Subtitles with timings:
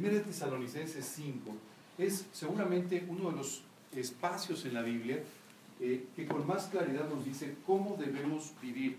[0.00, 1.50] 1 Tesalonicenses 5
[1.98, 3.62] es seguramente uno de los
[3.94, 5.22] espacios en la Biblia
[5.78, 8.96] eh, que con más claridad nos dice cómo debemos vivir,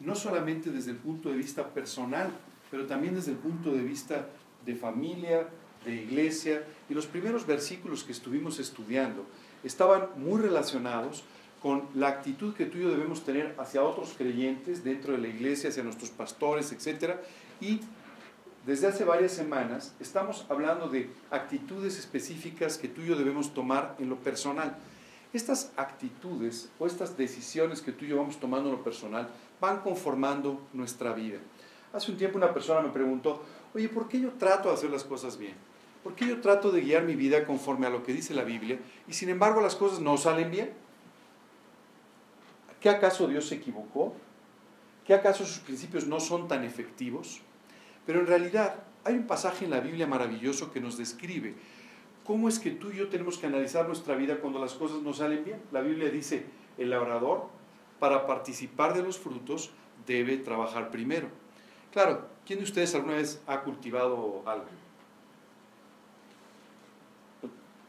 [0.00, 2.30] no solamente desde el punto de vista personal,
[2.70, 4.26] pero también desde el punto de vista
[4.66, 5.48] de familia,
[5.84, 6.62] de iglesia.
[6.90, 9.24] Y los primeros versículos que estuvimos estudiando
[9.62, 11.24] estaban muy relacionados
[11.62, 15.28] con la actitud que tú y yo debemos tener hacia otros creyentes dentro de la
[15.28, 17.14] iglesia, hacia nuestros pastores, etc.
[17.60, 17.80] Y
[18.66, 23.94] desde hace varias semanas estamos hablando de actitudes específicas que tú y yo debemos tomar
[23.98, 24.74] en lo personal.
[25.34, 29.28] Estas actitudes o estas decisiones que tú y yo vamos tomando en lo personal
[29.60, 31.38] van conformando nuestra vida.
[31.92, 33.42] Hace un tiempo una persona me preguntó,
[33.74, 35.54] oye, ¿por qué yo trato de hacer las cosas bien?
[36.02, 38.78] ¿Por qué yo trato de guiar mi vida conforme a lo que dice la Biblia
[39.06, 40.72] y sin embargo las cosas no salen bien?
[42.80, 44.14] ¿Qué acaso Dios se equivocó?
[45.06, 47.42] ¿Qué acaso sus principios no son tan efectivos?
[48.06, 51.54] Pero en realidad hay un pasaje en la Biblia maravilloso que nos describe
[52.24, 55.12] cómo es que tú y yo tenemos que analizar nuestra vida cuando las cosas no
[55.12, 55.60] salen bien.
[55.72, 56.46] La Biblia dice,
[56.78, 57.48] el labrador,
[57.98, 59.70] para participar de los frutos,
[60.06, 61.28] debe trabajar primero.
[61.92, 64.66] Claro, ¿quién de ustedes alguna vez ha cultivado algo?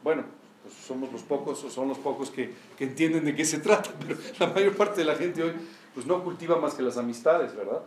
[0.02, 0.24] Bueno,
[0.62, 4.18] pues somos los pocos o son los pocos que, entienden de qué se trata, pero
[4.38, 5.52] la mayor parte de la gente hoy
[5.94, 7.82] pues no cultiva más que las amistades, ¿verdad?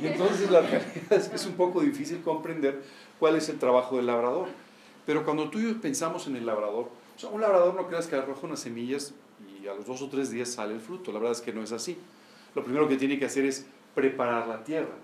[0.00, 2.82] Y entonces la realidad es que es un poco difícil comprender
[3.18, 4.48] cuál es el trabajo del labrador.
[5.06, 6.90] Pero cuando tú y yo pensamos en el labrador,
[7.22, 9.14] o un labrador no creas que arroja unas semillas
[9.60, 11.62] y a los dos o tres días sale el fruto, la verdad es que no
[11.62, 11.98] es así.
[12.54, 14.94] Lo primero que tiene que hacer es preparar la tierra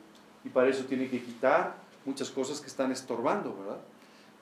[0.45, 3.81] y para eso tiene que quitar muchas cosas que están estorbando, ¿verdad?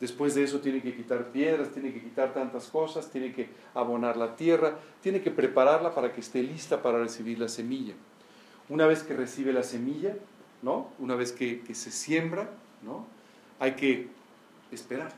[0.01, 4.17] Después de eso tiene que quitar piedras, tiene que quitar tantas cosas, tiene que abonar
[4.17, 7.95] la tierra, tiene que prepararla para que esté lista para recibir la semilla.
[8.69, 10.17] Una vez que recibe la semilla,
[10.63, 10.89] ¿no?
[10.99, 12.51] Una vez que, se siembra,
[12.83, 13.07] ¿no?
[13.59, 14.09] Hay que
[14.71, 15.13] esperar,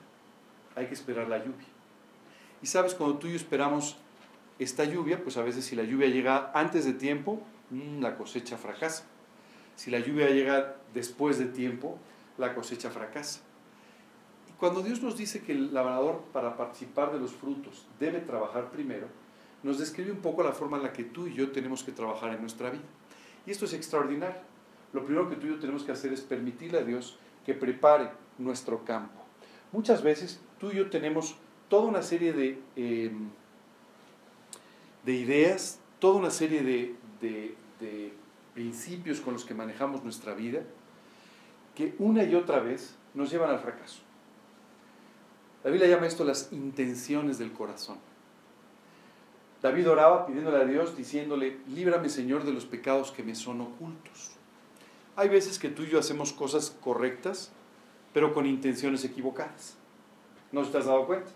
[0.74, 1.66] hay que esperar la lluvia.
[2.62, 3.96] Y sabes, cuando tú y yo esperamos
[4.58, 8.56] esta lluvia, pues a veces si la lluvia llega antes de tiempo, mm, la cosecha
[8.56, 9.04] fracasa.
[9.76, 11.98] Si la lluvia llega después de tiempo,
[12.38, 13.40] la cosecha fracasa.
[14.58, 19.08] Cuando Dios nos dice que el labrador para participar de los frutos debe trabajar primero,
[19.62, 22.32] nos describe un poco la forma en la que tú y yo tenemos que trabajar
[22.32, 22.84] en nuestra vida.
[23.46, 24.40] Y esto es extraordinario.
[24.92, 28.10] Lo primero que tú y yo tenemos que hacer es permitirle a Dios que prepare
[28.38, 29.22] nuestro campo.
[29.72, 31.36] Muchas veces tú y yo tenemos
[31.68, 33.28] toda una serie de, em,
[35.04, 38.14] de ideas, toda una serie de, de
[38.54, 40.62] principios con los que manejamos nuestra vida,
[41.74, 44.00] que una y otra vez nos llevan al fracaso.
[45.64, 47.98] La Biblia llama esto las intenciones del corazón.
[49.64, 54.32] David oraba pidiéndole a Dios, diciéndole, líbrame Señor de los pecados que me son ocultos.
[55.16, 57.50] Hay veces que tú y yo hacemos cosas correctas,
[58.12, 59.78] pero con intenciones equivocadas.
[60.52, 61.30] ¿No te has dado cuenta?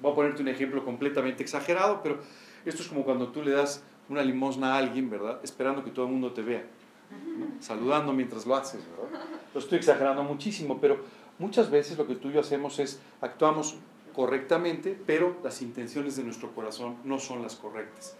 [0.00, 2.20] Voy a ponerte un ejemplo completamente exagerado, pero
[2.64, 5.40] esto es como cuando tú le das una limosna a alguien, ¿verdad?
[5.42, 6.64] Esperando que todo el mundo te vea.
[7.58, 9.24] Saludando mientras lo haces, ¿verdad?
[9.52, 11.00] Lo estoy exagerando muchísimo, pero
[11.38, 13.76] Muchas veces lo que tú y yo hacemos es actuamos
[14.16, 18.16] correctamente, pero las intenciones de nuestro corazón no son las correctas.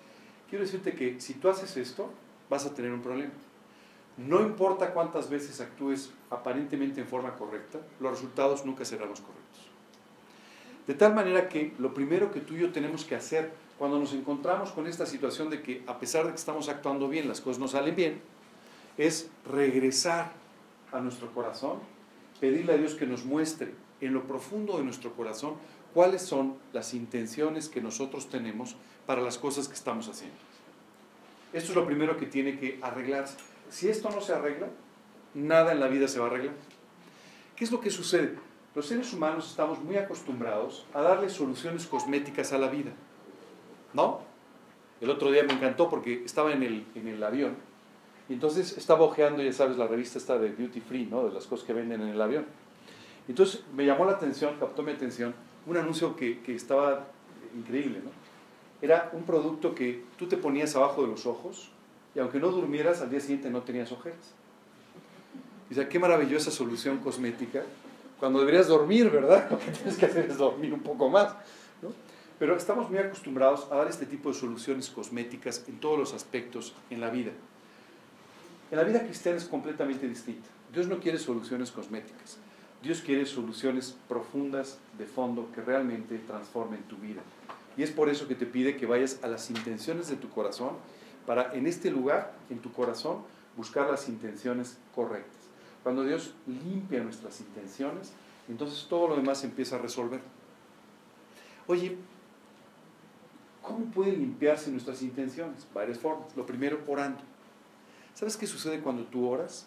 [0.51, 2.11] Quiero decirte que si tú haces esto,
[2.51, 3.33] vas a tener un problema.
[4.19, 9.71] No importa cuántas veces actúes aparentemente en forma correcta, los resultados nunca serán los correctos.
[10.87, 14.13] De tal manera que lo primero que tú y yo tenemos que hacer cuando nos
[14.13, 17.59] encontramos con esta situación de que a pesar de que estamos actuando bien, las cosas
[17.59, 18.21] no salen bien,
[18.99, 20.33] es regresar
[20.93, 21.81] a nuestro corazón
[22.39, 25.55] pedirle a Dios que nos muestre en lo profundo de nuestro corazón
[25.97, 28.77] cuáles son las intenciones que nosotros tenemos
[29.07, 30.37] para las cosas que estamos haciendo.
[31.55, 33.39] Esto es lo primero que tiene que arreglarse.
[33.71, 34.69] Si esto no se arregla,
[35.33, 36.55] nada en la vida se va a arreglar.
[37.57, 38.35] ¿Qué es lo que sucede?
[38.75, 42.93] Los seres humanos estamos muy acostumbrados a darle soluciones cosméticas a la vida.
[43.95, 44.21] ¿No?
[45.01, 47.57] El otro día me encantó porque estaba en el, en el avión
[48.29, 51.25] y entonces estaba ojeando, ya sabes, la revista está de Duty Free, ¿no?
[51.25, 52.45] De las cosas que venden en el avión.
[53.29, 55.35] Entonces me llamó la atención, captó mi atención,
[55.67, 57.07] un anuncio que, estaba
[57.55, 58.11] increíble, ¿no?
[58.81, 61.71] Era un producto que tú te ponías abajo de los ojos
[62.15, 64.35] y aunque no durmieras, al día siguiente no tenías ojeras.
[65.69, 67.65] Dice, qué maravillosa solución cosmética,
[68.19, 69.49] cuando deberías dormir, ¿verdad?
[69.51, 71.35] Lo que tienes que hacer es dormir un poco más.
[72.39, 76.75] Pero estamos muy acostumbrados a dar este tipo de soluciones cosméticas en todos los aspectos
[76.91, 77.33] en la vida.
[78.71, 80.49] En la vida cristiana es completamente distinta.
[80.73, 82.39] Dios no quiere soluciones cosméticas.
[82.83, 87.23] Dios quiere soluciones profundas de fondo que realmente transformen tu vida.
[87.77, 90.71] Y es por eso que te pide que vayas a las intenciones de tu corazón
[91.27, 93.19] para en este lugar, en tu corazón,
[93.57, 95.33] buscar las intenciones correctas.
[95.83, 98.13] Cuando Dios limpia nuestras intenciones,
[98.49, 100.21] Entonces todo lo demás empieza a resolver.
[101.67, 101.97] Oye,
[103.61, 105.67] ¿cómo pueden limpiarse nuestras intenciones?
[105.75, 106.37] Varias formas.
[106.37, 107.19] Lo primero, orando.
[108.15, 109.67] ¿Sabes qué sucede cuando tú oras?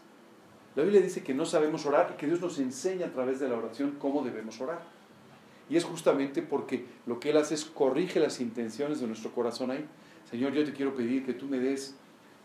[0.75, 3.49] La Biblia dice que no sabemos orar y que Dios nos enseña a través de
[3.49, 4.81] la oración cómo debemos orar.
[5.69, 9.71] Y es justamente porque lo que Él hace es corrige las intenciones de nuestro corazón
[9.71, 9.85] ahí.
[10.29, 11.95] Señor, yo te quiero pedir que tú me des.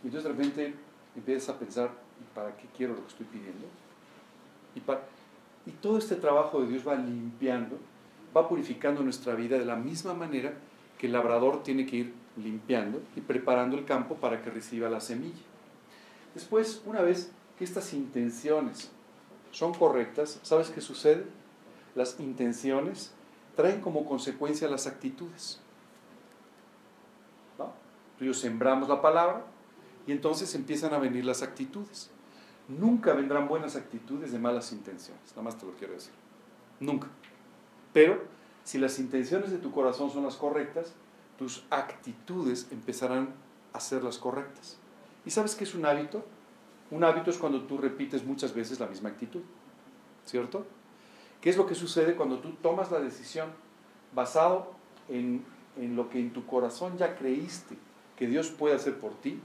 [0.03, 0.75] Y entonces de repente
[1.17, 1.91] empiezas a pensar,
[2.35, 3.67] ¿para qué quiero lo que estoy pidiendo?
[4.75, 7.79] Y, y todo este trabajo de Dios va limpiando,
[8.37, 10.55] va purificando nuestra vida de la misma manera
[10.99, 15.01] que el labrador tiene que ir limpiando y preparando el campo para que reciba la
[15.01, 15.43] semilla.
[16.35, 18.91] Después, una vez que estas intenciones
[19.51, 21.27] son correctas, ¿sabes qué sucede?
[21.95, 23.13] Las intenciones
[23.55, 25.61] traen como consecuencia las actitudes.
[27.59, 27.73] ¿No?
[28.19, 29.45] Entonces sembramos la palabra
[30.07, 32.11] y entonces empiezan a venir las actitudes.
[32.69, 36.15] Nunca vendrán buenas actitudes de malas intenciones, nada más te lo quiero decir.
[36.81, 37.09] Nunca.
[37.93, 38.25] Pero
[38.65, 40.95] si las intenciones de tu corazón son las correctas,
[41.39, 43.35] tus actitudes empezarán
[43.73, 44.79] a ser las correctas.
[45.27, 46.25] ¿Y sabes qué es un hábito?
[46.95, 49.41] Un hábito es cuando tú repites muchas veces la misma actitud,
[50.25, 50.65] ¿cierto?
[51.41, 53.49] ¿Qué es lo que sucede cuando tú tomas la decisión
[54.15, 54.71] basado
[55.09, 55.45] en,
[55.77, 57.75] en lo que en tu corazón ya creíste
[58.17, 59.41] que Dios puede hacer por ti?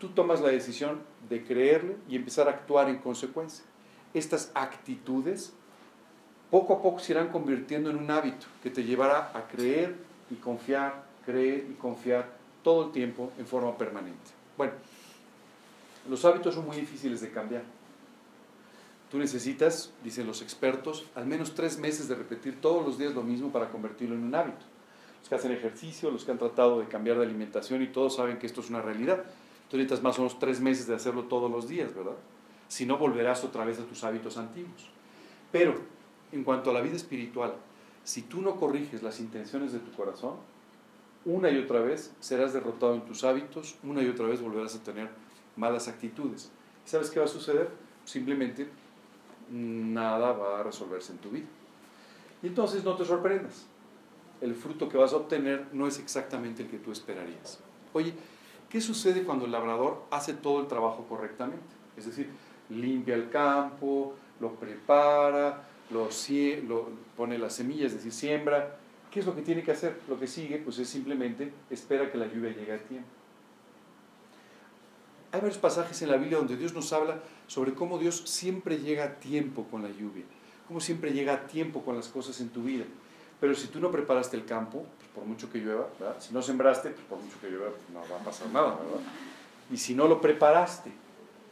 [0.00, 3.64] Tú tomas la decisión de creerle y empezar a actuar en consecuencia.
[4.12, 5.52] Estas actitudes
[6.50, 9.94] poco a poco se irán convirtiendo en un hábito que te llevará a creer
[10.32, 12.28] y confiar, creer y confiar
[12.64, 14.32] todo el tiempo en forma permanente.
[14.58, 14.72] Bueno,
[16.08, 17.62] los hábitos son muy difíciles de cambiar.
[19.10, 23.22] Tú necesitas, dicen los expertos, al menos tres meses de repetir todos los días lo
[23.22, 24.64] mismo para convertirlo en un hábito.
[25.20, 28.38] Los que hacen ejercicio, los que han tratado de cambiar de alimentación y todos saben
[28.38, 29.24] que esto es una realidad.
[29.70, 32.16] Tú necesitas más o menos tres meses de hacerlo todos los días, ¿verdad?
[32.68, 34.88] Si no, volverás otra vez a tus hábitos antiguos.
[35.52, 35.76] Pero,
[36.32, 37.54] en cuanto a la vida espiritual,
[38.02, 40.34] si tú no corriges las intenciones de tu corazón,
[41.24, 44.82] una y otra vez serás derrotado en tus hábitos, una y otra vez volverás a
[44.82, 45.10] tener
[45.56, 46.50] malas actitudes.
[46.84, 47.68] ¿Sabes qué va a suceder?
[48.04, 48.68] Simplemente
[49.50, 51.46] nada va a resolverse en tu vida.
[52.42, 53.66] Y entonces no te sorprendas.
[54.40, 57.58] El fruto que vas a obtener no es exactamente el que tú esperarías.
[57.92, 58.12] Oye,
[58.68, 61.64] ¿qué sucede cuando el labrador hace todo el trabajo correctamente?
[61.96, 62.28] Es decir,
[62.68, 66.08] limpia el campo, lo prepara, lo,
[66.68, 68.76] lo pone las semillas, es decir, siembra.
[69.10, 69.98] ¿Qué es lo que tiene que hacer?
[70.08, 73.08] Lo que sigue, pues es simplemente espera que la lluvia llegue a tiempo.
[75.36, 79.04] Hay varios pasajes en la Biblia donde Dios nos habla sobre cómo Dios siempre llega
[79.04, 80.24] a tiempo con la lluvia,
[80.66, 82.86] cómo siempre llega a tiempo con las cosas en tu vida.
[83.38, 85.88] Pero si tú no preparaste el campo, pues por mucho que llueva,
[86.20, 88.78] si no sembraste, pues por mucho que llueva, pues no va a pasar nada.
[89.70, 90.90] Y si no lo preparaste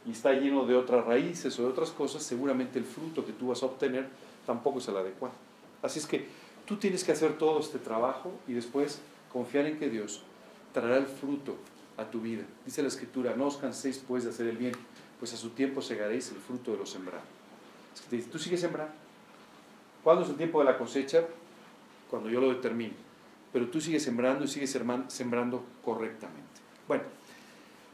[0.07, 3.49] y está lleno de otras raíces o de otras cosas, seguramente el fruto que tú
[3.49, 4.07] vas a obtener
[4.47, 5.35] tampoco es el adecuado.
[5.83, 6.27] Así es que
[6.65, 8.99] tú tienes que hacer todo este trabajo y después
[9.31, 10.23] confiar en que Dios
[10.73, 11.55] traerá el fruto
[11.97, 12.43] a tu vida.
[12.65, 14.73] Dice la escritura, no os canséis pues de hacer el bien,
[15.19, 17.23] pues a su tiempo segaréis el fruto de lo sembrado.
[17.93, 18.93] Es que te dice, tú sigues sembrando.
[20.03, 21.25] ¿Cuándo es el tiempo de la cosecha?
[22.09, 22.93] Cuando yo lo determine.
[23.51, 24.77] Pero tú sigues sembrando y sigues
[25.07, 26.43] sembrando correctamente.
[26.87, 27.03] Bueno,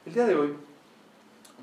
[0.06, 0.54] el día de hoy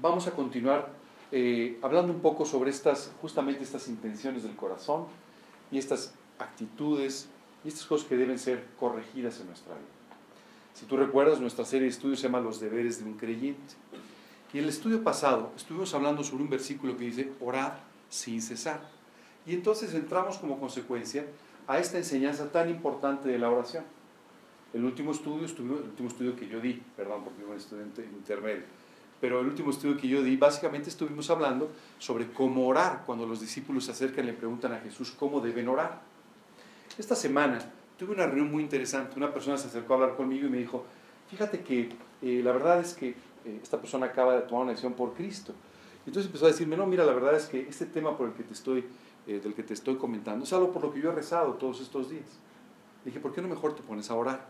[0.00, 0.90] vamos a continuar
[1.32, 5.06] eh, hablando un poco sobre estas, justamente estas intenciones del corazón
[5.70, 7.28] y estas actitudes
[7.64, 9.97] y estas cosas que deben ser corregidas en nuestra vida.
[10.78, 13.74] Si tú recuerdas, nuestra serie de estudios se llama Los deberes de un creyente.
[14.52, 18.80] Y en el estudio pasado estuvimos hablando sobre un versículo que dice, orar sin cesar.
[19.44, 21.26] Y entonces entramos como consecuencia
[21.66, 23.82] a esta enseñanza tan importante de la oración.
[24.72, 28.62] El último estudio, el último estudio que yo di, perdón, porque soy un estudiante intermedio,
[29.20, 33.40] pero el último estudio que yo di, básicamente estuvimos hablando sobre cómo orar cuando los
[33.40, 36.02] discípulos se acercan y le preguntan a Jesús cómo deben orar.
[36.96, 37.58] Esta semana
[37.98, 40.84] tuve una reunión muy interesante, una persona se acercó a hablar conmigo y me dijo,
[41.28, 41.90] fíjate que
[42.22, 45.52] eh, la verdad es que eh, esta persona acaba de tomar una decisión por Cristo.
[46.06, 48.44] Entonces empezó a decirme, no, mira, la verdad es que este tema por el que
[48.44, 48.84] te estoy,
[49.26, 51.80] eh, del que te estoy comentando es algo por lo que yo he rezado todos
[51.80, 52.38] estos días.
[53.04, 54.46] Le dije, ¿por qué no mejor te pones a orar?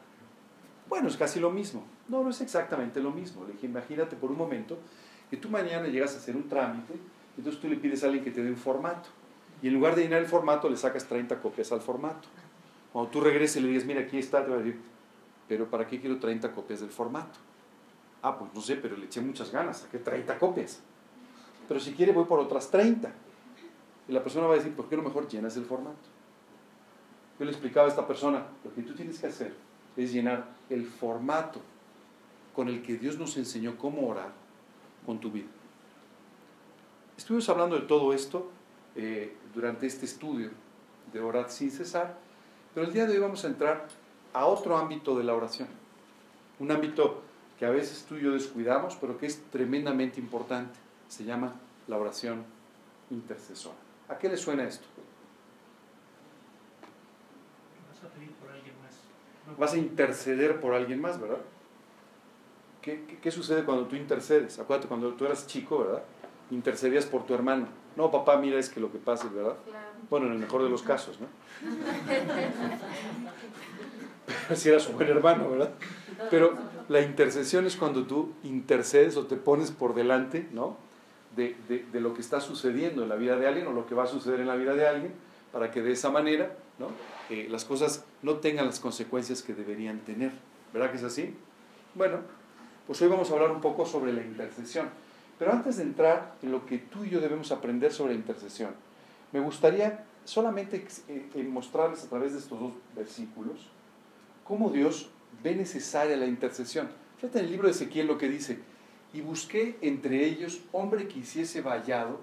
[0.87, 1.85] Bueno, es casi lo mismo.
[2.07, 3.45] No, no es exactamente lo mismo.
[3.47, 4.78] Le dije, imagínate por un momento
[5.31, 6.95] que tú mañana llegas a hacer un trámite,
[7.37, 9.09] entonces tú le pides a alguien que te dé un formato.
[9.61, 12.28] Y en lugar de llenar el formato, le sacas 30 copias al formato.
[12.92, 14.80] Cuando tú regreses y le digas, mira, aquí está, te va a decir,
[15.47, 17.38] pero ¿para qué quiero 30 copias del formato?
[18.23, 20.80] Ah, pues no sé, pero le eché muchas ganas, saqué 30 copias.
[21.68, 23.12] Pero si quiere voy por otras 30.
[24.09, 25.97] Y la persona va a decir, ¿por qué no mejor llenas el formato?
[27.38, 29.54] Yo le explicaba a esta persona, lo que tú tienes que hacer
[29.97, 31.61] es llenar el formato
[32.54, 34.33] con el que Dios nos enseñó cómo orar
[35.07, 35.47] con tu vida.
[37.16, 38.50] Estuvimos hablando de todo esto
[38.97, 40.50] eh, durante este estudio
[41.12, 42.18] de orar sin cesar,
[42.78, 43.88] pero el día de hoy vamos a entrar
[44.32, 45.66] a otro ámbito de la oración,
[46.61, 47.23] un ámbito
[47.58, 50.78] que a veces tú y yo descuidamos, pero que es tremendamente importante.
[51.08, 51.56] Se llama
[51.88, 52.44] la oración
[53.11, 53.75] intercesora.
[54.08, 54.87] ¿A qué le suena esto?
[57.90, 59.58] Vas a pedir por alguien más.
[59.58, 61.40] Vas a interceder por alguien más, ¿verdad?
[62.80, 64.56] ¿Qué, qué, qué sucede cuando tú intercedes?
[64.61, 66.04] Acuérdate, cuando tú eras chico, ¿verdad?
[66.52, 67.66] Intercedías por tu hermano.
[67.99, 69.57] No, papá, mira, es que lo que pasa es, ¿verdad?
[70.09, 71.26] Bueno, en el mejor de los casos, ¿no?
[74.47, 75.71] Pero si eras un buen hermano, ¿verdad?
[76.31, 76.55] Pero
[76.88, 80.76] la intercesión es cuando tú intercedes o te pones por delante, ¿no?
[81.35, 83.97] De, de, de, lo que está sucediendo en la vida de alguien o lo que
[83.97, 85.12] va a suceder en la vida de alguien,
[85.50, 86.90] para que de esa manera, ¿no?
[87.31, 90.31] Eh, las cosas no tengan las consecuencias que deberían tener.
[90.73, 91.35] ¿Verdad que es así?
[91.97, 92.19] Bueno,
[92.87, 94.88] pues hoy vamos a hablar un poco sobre la intercesión.
[95.38, 98.71] Pero antes de entrar en lo que tú y yo debemos aprender sobre la intercesión,
[99.33, 103.71] me gustaría solamente eh, mostrarles a través de estos dos versículos
[104.45, 105.11] cómo Dios
[105.42, 106.88] ve necesaria la intercesión.
[107.16, 108.59] Fíjate en el libro de Ezequiel lo que dice,
[109.12, 112.21] y busqué entre ellos hombre que hiciese vallado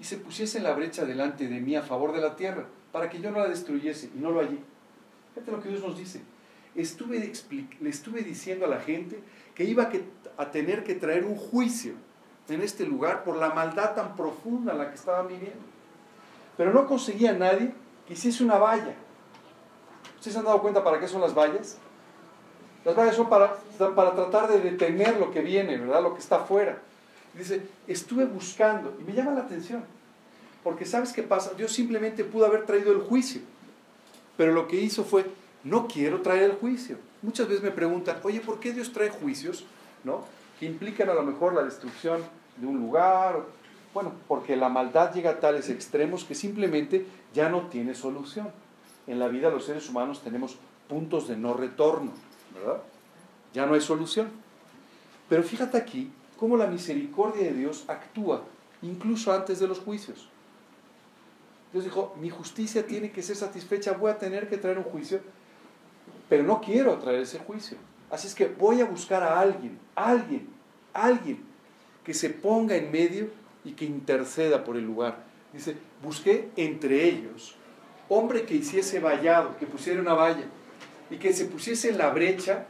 [0.00, 3.08] y se pusiese en la brecha delante de mí a favor de la tierra, para
[3.08, 4.58] que yo no la destruyese, y no lo hallé.
[5.34, 6.20] Fíjate lo que Dios nos dice.
[6.74, 7.32] Estuve,
[7.80, 9.20] le estuve diciendo a la gente
[9.54, 9.90] que iba
[10.36, 11.94] a tener que traer un juicio
[12.48, 15.58] en este lugar por la maldad tan profunda en la que estaban viviendo.
[16.56, 17.72] Pero no conseguía nadie
[18.06, 18.94] que hiciese una valla.
[20.16, 21.78] ¿Ustedes se han dado cuenta para qué son las vallas?
[22.84, 23.56] Las vallas son para,
[23.94, 26.02] para tratar de detener lo que viene, ¿verdad?
[26.02, 26.78] Lo que está afuera.
[27.34, 29.84] Dice, estuve buscando, y me llama la atención,
[30.64, 31.52] porque ¿sabes qué pasa?
[31.56, 33.42] Dios simplemente pudo haber traído el juicio,
[34.36, 35.26] pero lo que hizo fue,
[35.62, 36.96] no quiero traer el juicio.
[37.22, 39.66] Muchas veces me preguntan, oye, ¿por qué Dios trae juicios?
[40.02, 40.24] ¿No?
[40.58, 42.20] Que implican a lo mejor la destrucción
[42.56, 43.44] de un lugar.
[43.94, 48.50] Bueno, porque la maldad llega a tales extremos que simplemente ya no tiene solución.
[49.06, 52.12] En la vida los seres humanos tenemos puntos de no retorno,
[52.54, 52.82] ¿verdad?
[53.54, 54.28] Ya no hay solución.
[55.28, 58.42] Pero fíjate aquí cómo la misericordia de Dios actúa
[58.82, 60.28] incluso antes de los juicios.
[61.72, 65.20] Dios dijo, mi justicia tiene que ser satisfecha, voy a tener que traer un juicio,
[66.28, 67.76] pero no quiero traer ese juicio.
[68.10, 70.48] Así es que voy a buscar a alguien, alguien,
[70.92, 71.42] alguien
[72.04, 73.28] que se ponga en medio
[73.64, 75.24] y que interceda por el lugar.
[75.52, 77.54] Dice, busqué entre ellos
[78.08, 80.44] hombre que hiciese vallado, que pusiera una valla
[81.10, 82.66] y que se pusiese en la brecha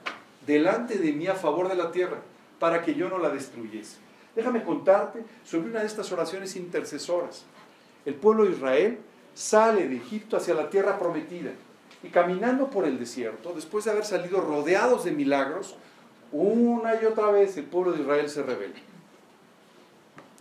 [0.46, 2.18] delante de mí a favor de la tierra,
[2.58, 3.98] para que yo no la destruyese.
[4.34, 7.44] Déjame contarte sobre una de estas oraciones intercesoras.
[8.04, 8.98] El pueblo de Israel
[9.34, 11.52] sale de Egipto hacia la tierra prometida
[12.02, 15.76] y caminando por el desierto, después de haber salido rodeados de milagros,
[16.32, 18.74] una y otra vez el pueblo de Israel se rebela.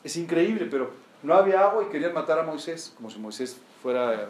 [0.04, 0.92] Es increíble, pero
[1.24, 4.30] no había agua y querían matar a Moisés, como si Moisés fuera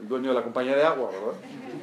[0.00, 1.34] el dueño de la compañía de agua, ¿verdad?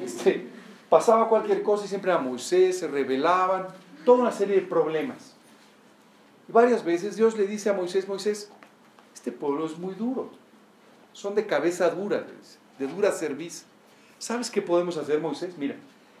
[0.02, 0.46] Este,
[0.88, 3.66] pasaba cualquier cosa y siempre a Moisés, se rebelaban,
[4.04, 5.34] toda una serie de problemas.
[6.48, 8.50] Y varias veces Dios le dice a Moisés, Moisés,
[9.14, 10.30] este pueblo es muy duro,
[11.12, 12.24] son de cabeza dura,
[12.78, 13.64] de dura cerviz.
[14.18, 15.58] ¿Sabes qué podemos hacer, Moisés?
[15.58, 15.76] Mira,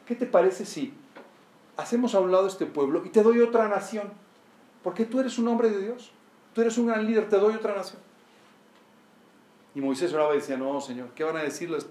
[0.06, 0.92] ¿qué te parece si
[1.76, 4.12] hacemos a un lado este pueblo y te doy otra nación?
[4.82, 6.12] Porque tú eres un hombre de Dios,
[6.54, 8.00] tú eres un gran líder, te doy otra nación.
[9.74, 11.86] Y Moisés oraba y decía, no, Señor, ¿qué van a decir los,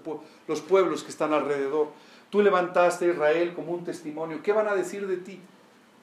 [0.48, 1.88] los pueblos que están alrededor?
[2.30, 5.40] Tú levantaste a Israel como un testimonio, ¿qué van a decir de ti?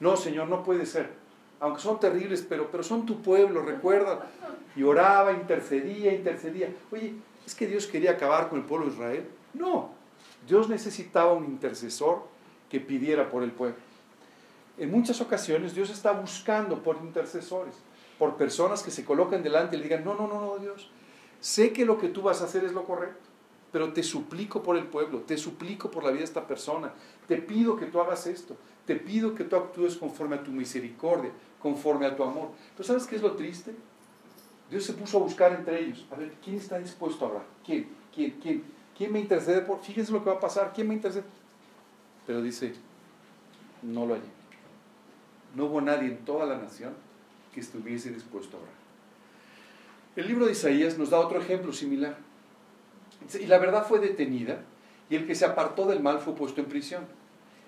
[0.00, 1.10] No, Señor, no puede ser.
[1.60, 4.26] Aunque son terribles, pero, pero son tu pueblo, recuerda.
[4.76, 6.68] Y oraba, intercedía, intercedía.
[6.90, 7.14] Oye,
[7.46, 9.28] ¿es que Dios quería acabar con el pueblo de Israel?
[9.54, 9.90] No,
[10.46, 12.26] Dios necesitaba un intercesor
[12.68, 13.78] que pidiera por el pueblo.
[14.78, 17.74] En muchas ocasiones Dios está buscando por intercesores,
[18.18, 20.90] por personas que se colocan delante y le digan, no, no, no, no, Dios,
[21.44, 23.28] Sé que lo que tú vas a hacer es lo correcto,
[23.70, 26.94] pero te suplico por el pueblo, te suplico por la vida de esta persona,
[27.28, 31.32] te pido que tú hagas esto, te pido que tú actúes conforme a tu misericordia,
[31.60, 32.48] conforme a tu amor.
[32.74, 33.74] Pero ¿sabes qué es lo triste?
[34.70, 36.06] Dios se puso a buscar entre ellos.
[36.10, 37.44] A ver, ¿quién está dispuesto a hablar?
[37.62, 37.90] ¿Quién?
[38.14, 38.38] ¿Quién?
[38.40, 38.64] ¿Quién?
[38.96, 39.80] ¿Quién me intercede por?
[39.80, 40.72] Fíjense lo que va a pasar.
[40.74, 41.24] ¿Quién me intercede?
[42.26, 42.74] Pero dice,
[43.82, 44.24] no lo hallé.
[45.54, 46.94] No hubo nadie en toda la nación
[47.52, 48.74] que estuviese dispuesto a hablar.
[50.16, 52.16] El libro de Isaías nos da otro ejemplo similar.
[53.40, 54.62] Y la verdad fue detenida,
[55.10, 57.04] y el que se apartó del mal fue puesto en prisión.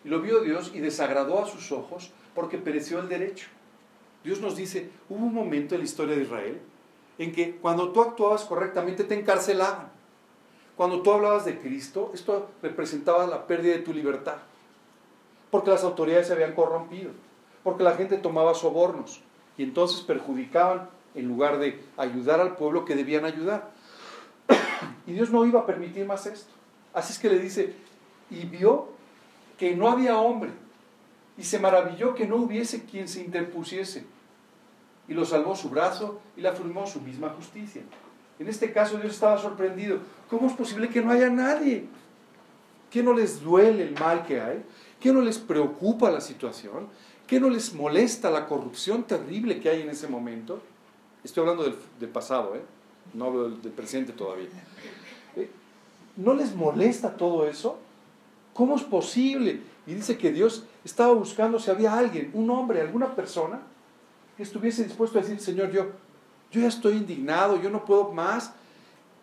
[0.05, 3.49] Y lo vio Dios y desagradó a sus ojos porque pereció el derecho.
[4.23, 6.61] Dios nos dice, hubo un momento en la historia de Israel
[7.19, 9.91] en que cuando tú actuabas correctamente te encarcelaban.
[10.77, 14.37] Cuando tú hablabas de Cristo, esto representaba la pérdida de tu libertad.
[15.51, 17.13] Porque las autoridades se habían corrompido.
[17.65, 19.23] Porque la gente tomaba sobornos.
[19.57, 23.71] Y entonces perjudicaban en lugar de ayudar al pueblo que debían ayudar.
[25.07, 26.53] Y Dios no iba a permitir más esto.
[26.93, 27.75] Así es que le dice,
[28.31, 28.89] y vio
[29.59, 30.51] que no había hombre,
[31.39, 34.05] y se maravilló que no hubiese quien se interpusiese.
[35.09, 37.83] Y lo salvó su brazo y la afirmó su misma justicia.
[38.39, 39.99] En este caso Dios estaba sorprendido.
[40.29, 41.87] ¿Cómo es posible que no haya nadie?
[42.91, 44.63] ¿Qué no les duele el mal que hay?
[45.01, 46.89] ¿Qué no les preocupa la situación?
[47.27, 50.63] ¿Qué no les molesta la corrupción terrible que hay en ese momento?
[51.25, 52.63] Estoy hablando del, pasado, ¿eh?
[53.15, 54.47] no hablo del, presente todavía.
[55.35, 55.51] Eh,
[56.17, 57.79] ¿No les molesta todo eso?
[58.55, 59.61] ¿Cómo es posible?
[59.87, 63.61] Y dice que Dios estaba buscando si había alguien, un hombre, alguna persona,
[64.37, 65.89] que estuviese dispuesto a decir, Señor, yo,
[66.57, 68.53] yo ya estoy indignado, yo no puedo más,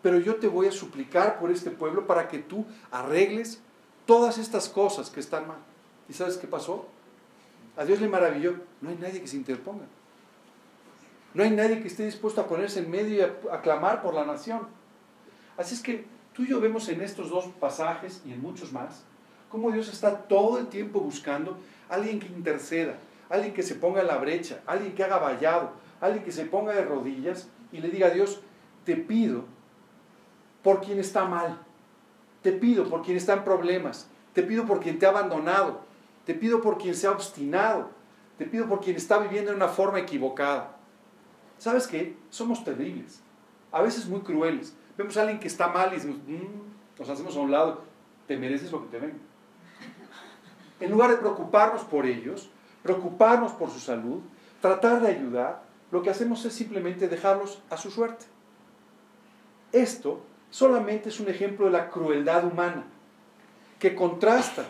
[0.02, 3.60] pero yo te voy a suplicar por este pueblo para que tú arregles
[4.06, 5.56] todas estas cosas que están mal.
[6.08, 6.86] ¿Y sabes qué pasó?
[7.76, 9.84] A Dios le maravilló, no hay nadie que se interponga.
[11.32, 14.24] No hay nadie que esté dispuesto a ponerse en medio y a, clamar por la
[14.24, 14.68] nación.
[15.56, 19.02] Así es que tú y yo vemos en estos dos pasajes y en muchos más,
[19.50, 22.94] cómo Dios está todo el tiempo buscando a alguien que interceda,
[23.28, 25.72] alguien que se ponga en la brecha, alguien que haga vallado,
[26.04, 28.40] alguien que se ponga de rodillas y le diga a Dios,
[28.84, 29.44] te pido
[30.62, 31.58] por quien está mal,
[32.42, 35.80] te pido por quien está en problemas, te pido por quien te ha abandonado,
[36.26, 37.90] te pido por quien se ha obstinado,
[38.36, 40.76] te pido por quien está viviendo de una forma equivocada.
[41.58, 42.16] ¿Sabes qué?
[42.30, 43.22] Somos terribles,
[43.72, 44.76] a veces muy crueles.
[44.98, 47.82] Vemos a alguien que está mal y mm", nos hacemos a un lado,
[48.26, 49.18] te mereces lo que te ven.
[50.80, 52.50] En lugar de preocuparnos por ellos,
[52.82, 54.20] preocuparnos por su salud,
[54.60, 58.26] tratar de ayudar, lo que hacemos es simplemente dejarlos a su suerte.
[59.72, 62.84] Esto solamente es un ejemplo de la crueldad humana,
[63.78, 64.66] que contrasta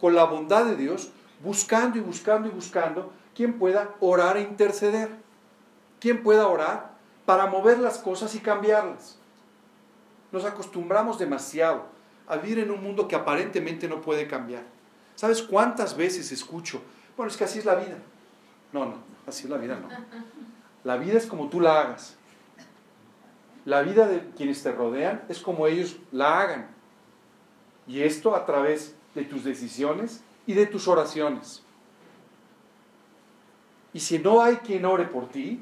[0.00, 1.10] con la bondad de Dios,
[1.42, 5.10] buscando y buscando y buscando quien pueda orar e interceder
[6.00, 6.90] quien pueda orar
[7.26, 9.18] para mover las cosas y cambiarlas.
[10.32, 11.84] Nos acostumbramos demasiado
[12.26, 14.64] a vivir en un mundo que aparentemente no puede cambiar.
[15.14, 16.80] ¿Sabes cuántas veces escucho?
[17.16, 17.98] Bueno, es que así es la vida.
[18.72, 18.94] No, no,
[19.26, 19.88] así es la vida, no.
[20.84, 22.16] La vida es como tú la hagas.
[23.64, 26.68] La vida de quienes te rodean es como ellos la hagan.
[27.86, 31.62] Y esto a través de tus decisiones y de tus oraciones.
[33.92, 35.60] Y si no hay quien ore por ti,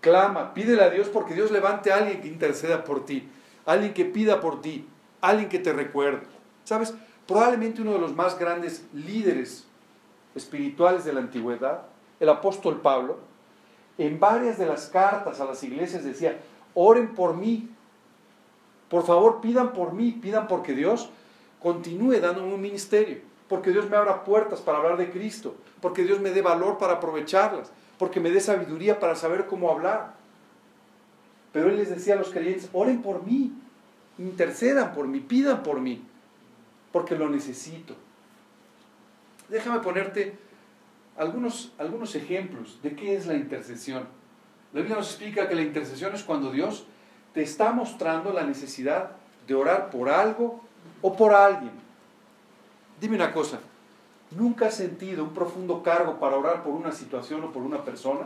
[0.00, 3.28] clama, pídele a Dios porque Dios levante a alguien que interceda por ti,
[3.66, 4.86] alguien que pida por ti,
[5.20, 6.22] alguien que te recuerde.
[6.64, 6.94] ¿Sabes?
[7.26, 9.66] Probablemente uno de los más grandes líderes
[10.34, 11.82] espirituales de la antigüedad,
[12.20, 13.18] el apóstol Pablo,
[13.98, 16.38] en varias de las cartas a las iglesias decía,
[16.74, 17.68] oren por mí,
[18.88, 21.10] por favor pidan por mí, pidan porque Dios
[21.60, 23.18] continúe dándome un ministerio,
[23.48, 26.94] porque Dios me abra puertas para hablar de Cristo, porque Dios me dé valor para
[26.94, 30.14] aprovecharlas, porque me dé sabiduría para saber cómo hablar.
[31.52, 33.52] Pero él les decía a los creyentes, oren por mí,
[34.18, 36.02] intercedan por mí, pidan por mí,
[36.92, 37.94] porque lo necesito.
[39.48, 40.36] Déjame ponerte
[41.16, 44.06] algunos, algunos ejemplos de qué es la intercesión.
[44.72, 46.86] La Biblia nos explica que la intercesión es cuando Dios
[47.32, 49.12] te está mostrando la necesidad
[49.46, 50.64] de orar por algo
[51.02, 51.72] o por alguien.
[53.00, 53.60] Dime una cosa,
[54.36, 58.22] ¿Nunca has sentido un profundo cargo para orar por una situación o por una persona?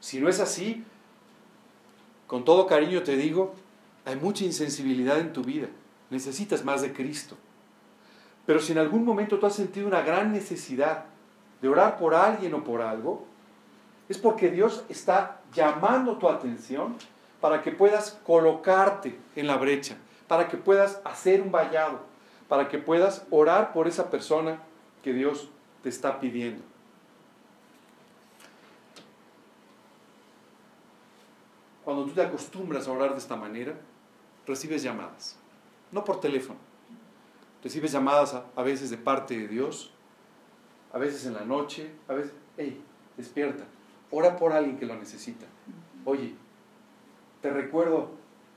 [0.00, 0.84] Si no es así,
[2.26, 3.54] con todo cariño te digo,
[4.04, 5.68] hay mucha insensibilidad en tu vida.
[6.10, 7.36] Necesitas más de Cristo.
[8.48, 11.04] Pero si en algún momento tú has sentido una gran necesidad
[11.60, 13.26] de orar por alguien o por algo,
[14.08, 16.96] es porque Dios está llamando tu atención
[17.42, 22.00] para que puedas colocarte en la brecha, para que puedas hacer un vallado,
[22.48, 24.62] para que puedas orar por esa persona
[25.02, 25.50] que Dios
[25.82, 26.64] te está pidiendo.
[31.84, 33.74] Cuando tú te acostumbras a orar de esta manera,
[34.46, 35.36] recibes llamadas,
[35.92, 36.67] no por teléfono,
[37.62, 39.92] recibes llamadas a, veces de parte de Dios,
[40.92, 42.82] a veces en la noche, a veces, hey,
[43.16, 43.64] despierta,
[44.10, 45.46] ora por alguien que lo necesita.
[46.04, 46.34] Oye,
[47.42, 48.10] te recuerdo,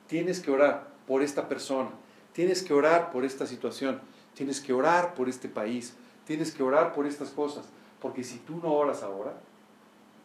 [0.08, 1.90] tienes que orar por esta persona,
[2.34, 4.00] Tienes que orar por esta situación,
[4.34, 7.66] tienes que orar por este país, tienes que orar por estas cosas,
[8.00, 9.34] porque si tú no oras ahora,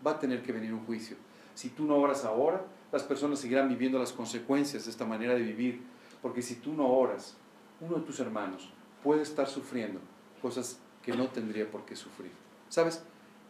[0.06, 1.16] va a tener que venir un juicio.
[1.54, 5.42] Si tú no oras ahora, las personas seguirán viviendo las consecuencias de esta manera de
[5.42, 5.82] vivir,
[6.22, 7.36] porque si tú no oras,
[7.80, 8.70] uno de tus hermanos
[9.02, 10.00] puede estar sufriendo
[10.42, 12.32] cosas que no tendría por qué sufrir.
[12.68, 13.02] ¿Sabes?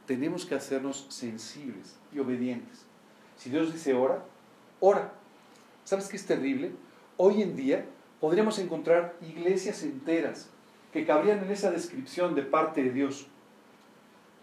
[0.06, 2.84] Tenemos que hacernos sensibles y obedientes.
[3.36, 4.24] Si Dios dice ora,
[4.80, 5.12] ora.
[5.84, 6.72] ¿Sabes qué es terrible?
[7.16, 7.86] Hoy en día
[8.20, 10.50] podríamos encontrar iglesias enteras
[10.92, 13.26] que cabrían en esa descripción de parte de Dios.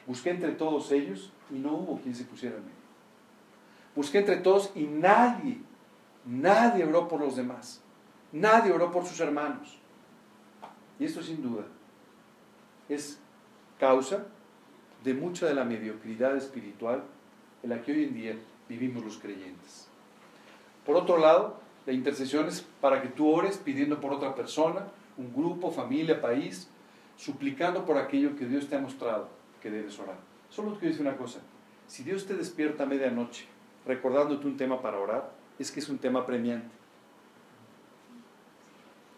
[0.07, 2.77] Busqué entre todos ellos y no hubo quien se pusiera en medio.
[3.95, 5.61] Busqué entre todos y nadie
[6.25, 7.81] Nadie oró por los demás.
[8.33, 9.77] Nadie oró por sus hermanos.
[10.99, 11.63] Y esto sin duda
[12.89, 13.19] es
[13.79, 14.25] causa
[15.03, 17.03] de mucha de la mediocridad espiritual
[17.61, 18.35] en la que hoy en día
[18.67, 19.87] vivimos los creyentes.
[20.85, 25.31] Por otro lado, la intercesión es para que tú ores pidiendo por otra persona, un
[25.33, 26.67] grupo, familia, país,
[27.15, 29.29] suplicando por aquello que Dios te ha mostrado
[29.61, 30.17] que debes orar.
[30.49, 31.39] Solo te decir una cosa,
[31.87, 33.45] si Dios te despierta a medianoche
[33.85, 36.82] recordándote un tema para orar, es que es un tema premiante.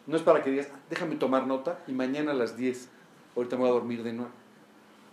[0.08, 2.90] No es para que digas, déjame tomar nota y mañana a las 10,
[3.36, 4.32] ahorita me voy a dormir de nuevo.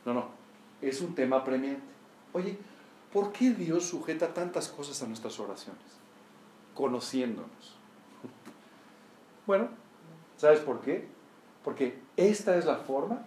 [0.05, 0.27] No, no,
[0.83, 1.83] es un tema premiante.
[2.33, 2.59] Oye,
[3.13, 5.83] ¿por qué Dios sujeta tantas cosas a nuestras oraciones?
[6.75, 7.77] Conociéndonos.
[9.47, 9.69] Bueno,
[10.37, 11.07] ¿sabes por qué?
[11.65, 13.23] Porque esta es la forma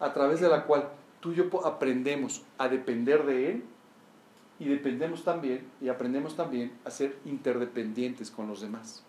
[0.00, 0.88] a través de la cual
[1.20, 3.64] tú y yo aprendemos a depender de Él
[4.58, 9.04] y dependemos también y aprendemos también a ser interdependientes con los demás.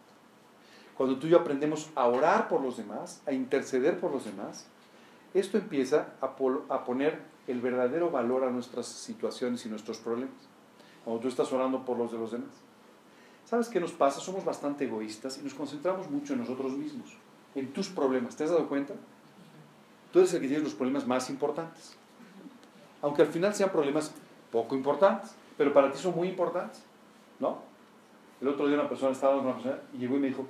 [0.97, 4.67] Cuando tú y yo aprendemos a orar por los demás, a interceder por los demás,
[5.33, 6.35] esto empieza a,
[6.73, 10.35] a poner el verdadero valor a nuestras situaciones y nuestros problemas.
[11.03, 12.51] Cuando tú estás orando por los de los demás.
[13.45, 14.19] ¿Sabes qué nos pasa?
[14.19, 17.15] Somos bastante egoístas y nos concentramos mucho en nosotros mismos,
[17.53, 18.35] en tus problemas.
[18.35, 18.93] ¿Te has dado cuenta?
[20.11, 21.95] Tú eres el que tiene los problemas más importantes
[23.05, 24.11] aunque al final sean problemas
[24.51, 26.83] poco importantes, pero para ti son muy importantes,
[27.39, 27.59] ¿no?
[28.41, 30.47] El otro día una persona estaba en una persona y llegó y me dijo,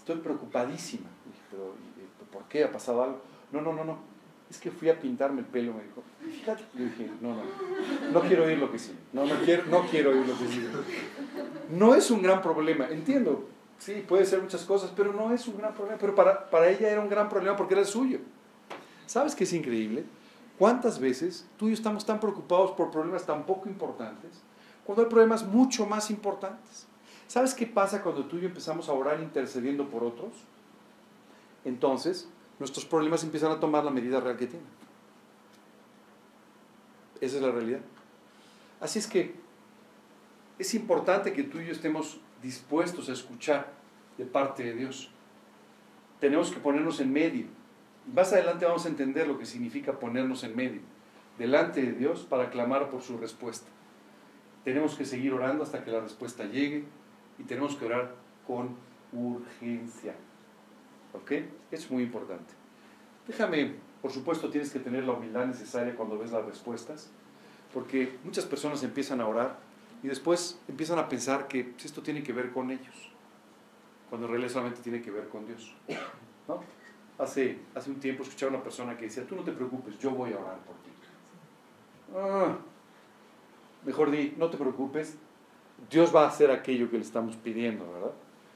[0.00, 1.08] estoy preocupadísima.
[1.26, 1.74] dije, pero
[2.32, 2.64] ¿por qué?
[2.64, 3.20] ¿Ha pasado algo?
[3.52, 3.98] No, no, no, no.
[4.48, 6.02] Es que fui a pintarme el pelo, me dijo.
[6.20, 6.64] Fíjate.
[6.74, 7.42] Yo dije, no, no,
[8.12, 8.96] no quiero oír lo que sí.
[9.12, 10.66] No, no quiero, no quiero oír lo que sí.
[11.70, 13.48] No es un gran problema, entiendo.
[13.78, 15.98] Sí, puede ser muchas cosas, pero no es un gran problema.
[16.00, 18.18] Pero para, para ella era un gran problema porque era el suyo.
[19.06, 20.04] ¿Sabes qué es increíble?
[20.58, 24.42] ¿Cuántas veces tú y yo estamos tan preocupados por problemas tan poco importantes
[24.84, 26.86] cuando hay problemas mucho más importantes?
[27.30, 30.32] ¿Sabes qué pasa cuando tú y yo empezamos a orar intercediendo por otros?
[31.64, 34.66] Entonces, nuestros problemas empiezan a tomar la medida real que tienen.
[37.20, 37.82] Esa es la realidad.
[38.80, 39.36] Así es que
[40.58, 43.70] es importante que tú y yo estemos dispuestos a escuchar
[44.18, 45.12] de parte de Dios.
[46.18, 47.46] Tenemos que ponernos en medio
[48.12, 50.80] más adelante vamos a entender lo que significa ponernos en medio,
[51.38, 53.68] delante de Dios para clamar por su respuesta.
[54.64, 56.84] Tenemos que seguir orando hasta que la respuesta llegue
[57.40, 58.14] y tenemos que orar
[58.46, 58.76] con
[59.12, 60.14] urgencia.
[61.14, 61.32] ¿Ok?
[61.70, 62.54] Es muy importante.
[63.26, 67.10] Déjame, por supuesto, tienes que tener la humildad necesaria cuando ves las respuestas,
[67.72, 69.58] porque muchas personas empiezan a orar
[70.02, 73.10] y después empiezan a pensar que esto tiene que ver con ellos,
[74.08, 75.74] cuando en realidad solamente tiene que ver con Dios.
[76.48, 76.62] ¿No?
[77.18, 80.10] Hace, hace un tiempo escuchaba a una persona que decía, tú no te preocupes, yo
[80.10, 80.90] voy a orar por ti.
[82.16, 82.56] Ah,
[83.84, 85.16] mejor di, no te preocupes,
[85.88, 88.12] Dios va a hacer aquello que le estamos pidiendo, ¿verdad?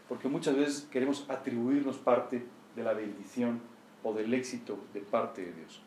[0.08, 2.44] Porque muchas veces queremos atribuirnos parte
[2.76, 3.60] de la bendición
[4.02, 5.80] o del éxito de parte de Dios.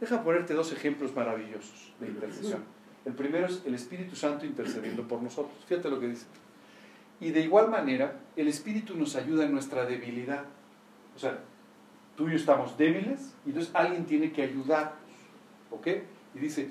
[0.00, 2.62] Deja ponerte dos ejemplos maravillosos de intercesión.
[3.04, 5.56] El primero es el Espíritu Santo intercediendo por nosotros.
[5.66, 6.26] Fíjate lo que dice.
[7.20, 10.44] Y de igual manera, el Espíritu nos ayuda en nuestra debilidad.
[11.14, 11.38] O sea,
[12.16, 14.98] tú y yo estamos débiles y entonces alguien tiene que ayudarnos.
[15.70, 15.88] ¿Ok?
[16.34, 16.70] Y dice,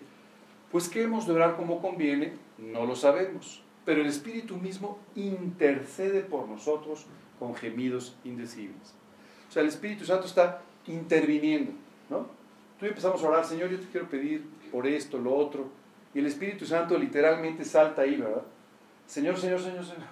[0.72, 2.34] pues ¿qué hemos de orar como conviene?
[2.58, 7.06] No lo sabemos, pero el Espíritu mismo intercede por nosotros
[7.40, 8.96] con gemidos indecibles.
[9.50, 11.72] O sea, el Espíritu Santo está interviniendo,
[12.10, 12.28] ¿no?
[12.80, 15.68] Tú empezamos a orar, Señor, yo te quiero pedir por esto, lo otro,
[16.14, 18.44] y el Espíritu Santo literalmente salta ahí, ¿verdad?
[19.06, 20.08] Señor, Señor, Señor, Señor.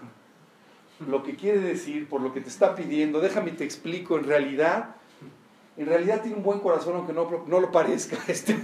[1.08, 4.96] Lo que quiere decir, por lo que te está pidiendo, déjame te explico, en realidad
[5.78, 8.18] en realidad tiene un buen corazón aunque no, no lo parezca.
[8.28, 8.56] Este,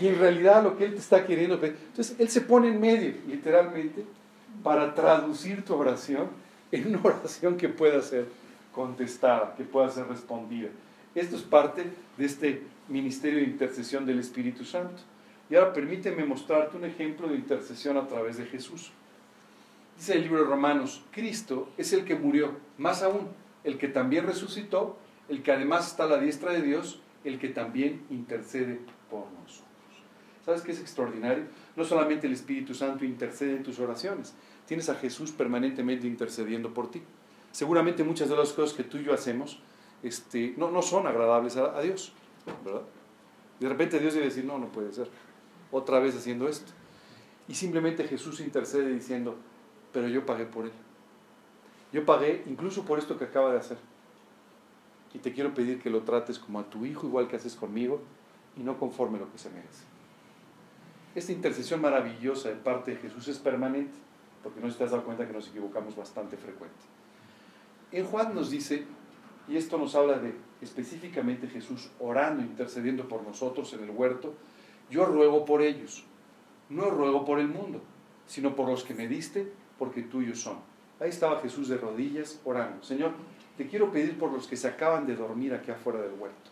[0.00, 1.58] y en realidad lo que Él te está queriendo.
[1.62, 4.04] Entonces Él se pone en medio, literalmente,
[4.62, 6.28] para traducir tu oración
[6.72, 8.26] en una oración que pueda ser
[8.72, 10.68] contestada, que pueda ser respondida.
[11.14, 11.84] Esto es parte
[12.18, 15.02] de este ministerio de intercesión del Espíritu Santo.
[15.48, 18.90] Y ahora permíteme mostrarte un ejemplo de intercesión a través de Jesús.
[19.96, 23.28] Dice el libro de Romanos, Cristo es el que murió, más aún,
[23.64, 27.48] el que también resucitó el que además está a la diestra de Dios, el que
[27.48, 29.66] también intercede por nosotros.
[30.44, 31.44] ¿Sabes qué es extraordinario?
[31.76, 34.34] No solamente el Espíritu Santo intercede en tus oraciones,
[34.66, 37.02] tienes a Jesús permanentemente intercediendo por ti.
[37.52, 39.60] Seguramente muchas de las cosas que tú y yo hacemos
[40.02, 42.12] este, no, no son agradables a, Dios,
[42.64, 42.82] ¿verdad?
[43.60, 45.08] De repente Dios debe decir, no, no puede ser,
[45.70, 46.72] otra vez haciendo esto.
[47.48, 49.36] Y simplemente Jesús intercede diciendo,
[49.92, 50.72] pero yo pagué por él.
[51.92, 53.78] Yo pagué incluso por esto que acaba de hacer.
[55.14, 58.02] Y te quiero pedir que lo trates como a tu hijo, igual que haces conmigo,
[58.56, 59.84] y no conforme lo que se merece.
[61.16, 63.96] Esta intercesión maravillosa de parte de Jesús es permanente,
[64.42, 66.76] porque no te has dado cuenta que nos equivocamos bastante frecuente.
[67.90, 68.84] En Juan nos dice,
[69.48, 74.34] y esto nos habla de específicamente Jesús orando, intercediendo por nosotros en el huerto,
[74.90, 76.04] yo ruego por ellos,
[76.68, 77.80] no ruego por el mundo,
[78.26, 80.58] sino por los que me diste, porque tuyos son.
[81.00, 82.82] Ahí estaba Jesús de rodillas orando.
[82.82, 83.12] Señor,
[83.56, 86.50] te quiero pedir por los que se acaban de dormir aquí afuera del huerto.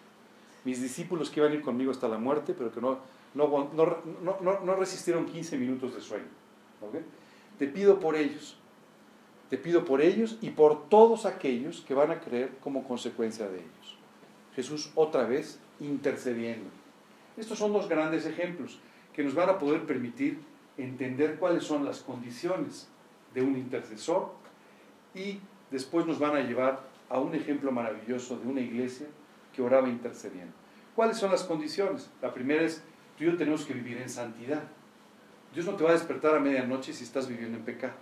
[0.64, 2.98] Mis discípulos que iban a ir conmigo hasta la muerte, pero que no,
[3.34, 6.26] no, no, no resistieron 15 minutos de sueño.
[7.58, 8.56] Te pido por ellos.
[9.50, 13.58] Te pido por ellos y por todos aquellos que van a creer como consecuencia de
[13.58, 13.98] ellos.
[14.54, 16.70] Jesús otra vez intercediendo.
[17.36, 18.78] Estos son dos grandes ejemplos
[19.12, 20.38] que nos van a poder permitir
[20.76, 22.88] entender cuáles son las condiciones
[23.32, 24.32] de un intercesor
[25.14, 25.38] y
[25.70, 29.06] después nos van a llevar a un ejemplo maravilloso de una iglesia
[29.54, 30.52] que oraba intercediendo.
[30.96, 32.10] ¿Cuáles son las condiciones?
[32.22, 32.82] La primera es,
[33.16, 34.62] tú y yo tenemos que vivir en santidad.
[35.54, 37.94] Dios no te va a despertar a medianoche si estás viviendo en pecado,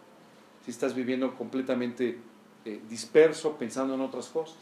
[0.64, 2.18] si estás viviendo completamente
[2.64, 4.58] eh, disperso, pensando en otras cosas.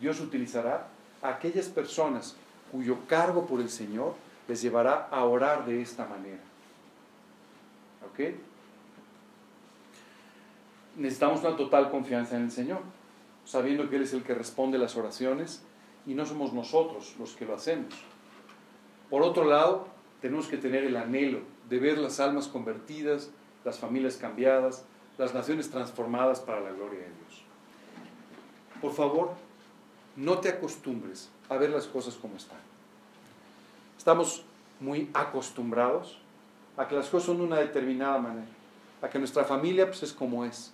[0.00, 0.88] Dios utilizará
[1.22, 2.36] a aquellas personas
[2.70, 4.14] cuyo cargo por el Señor
[4.46, 6.40] les llevará a orar de esta manera.
[8.10, 8.34] ¿Ok?
[10.96, 12.80] Necesitamos una total confianza en el Señor,
[13.44, 15.62] sabiendo que Él es el que responde las oraciones
[16.06, 17.94] y no somos nosotros los que lo hacemos.
[19.10, 19.88] Por otro lado,
[20.20, 23.30] tenemos que tener el anhelo de ver las almas convertidas,
[23.64, 24.84] las familias cambiadas,
[25.16, 27.42] las naciones transformadas para la gloria de Dios.
[28.80, 29.30] Por favor,
[30.16, 32.58] no te acostumbres a ver las cosas como están.
[33.96, 34.44] Estamos
[34.80, 36.18] muy acostumbrados
[36.76, 38.46] a que las cosas son de una determinada manera,
[39.02, 40.72] a que nuestra familia pues, es como es,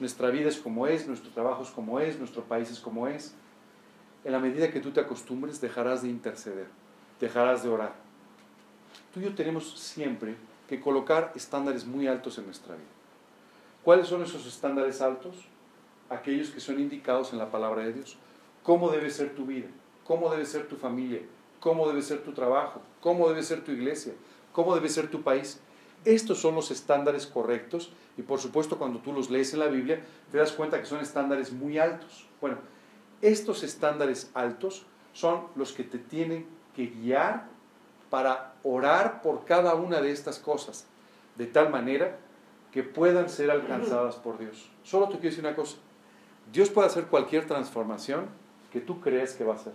[0.00, 3.34] nuestra vida es como es, nuestro trabajo es como es, nuestro país es como es.
[4.24, 6.66] En la medida que tú te acostumbres, dejarás de interceder,
[7.20, 7.94] dejarás de orar.
[9.12, 10.36] Tú y yo tenemos siempre
[10.68, 12.86] que colocar estándares muy altos en nuestra vida.
[13.82, 15.36] ¿Cuáles son esos estándares altos?
[16.08, 18.16] Aquellos que son indicados en la palabra de Dios.
[18.62, 19.68] ¿Cómo debe ser tu vida?
[20.04, 21.20] ¿Cómo debe ser tu familia?
[21.60, 22.80] ¿Cómo debe ser tu trabajo?
[23.00, 24.14] ¿Cómo debe ser tu iglesia?
[24.52, 25.60] ¿Cómo debe ser tu país?
[26.04, 30.04] Estos son los estándares correctos y por supuesto cuando tú los lees en la Biblia
[30.30, 32.26] te das cuenta que son estándares muy altos.
[32.40, 32.58] Bueno,
[33.22, 37.46] estos estándares altos son los que te tienen que guiar
[38.10, 40.86] para orar por cada una de estas cosas,
[41.36, 42.18] de tal manera
[42.70, 44.70] que puedan ser alcanzadas por Dios.
[44.82, 45.76] Solo te quiero decir una cosa,
[46.52, 48.26] Dios puede hacer cualquier transformación
[48.72, 49.72] que tú crees que va a hacer.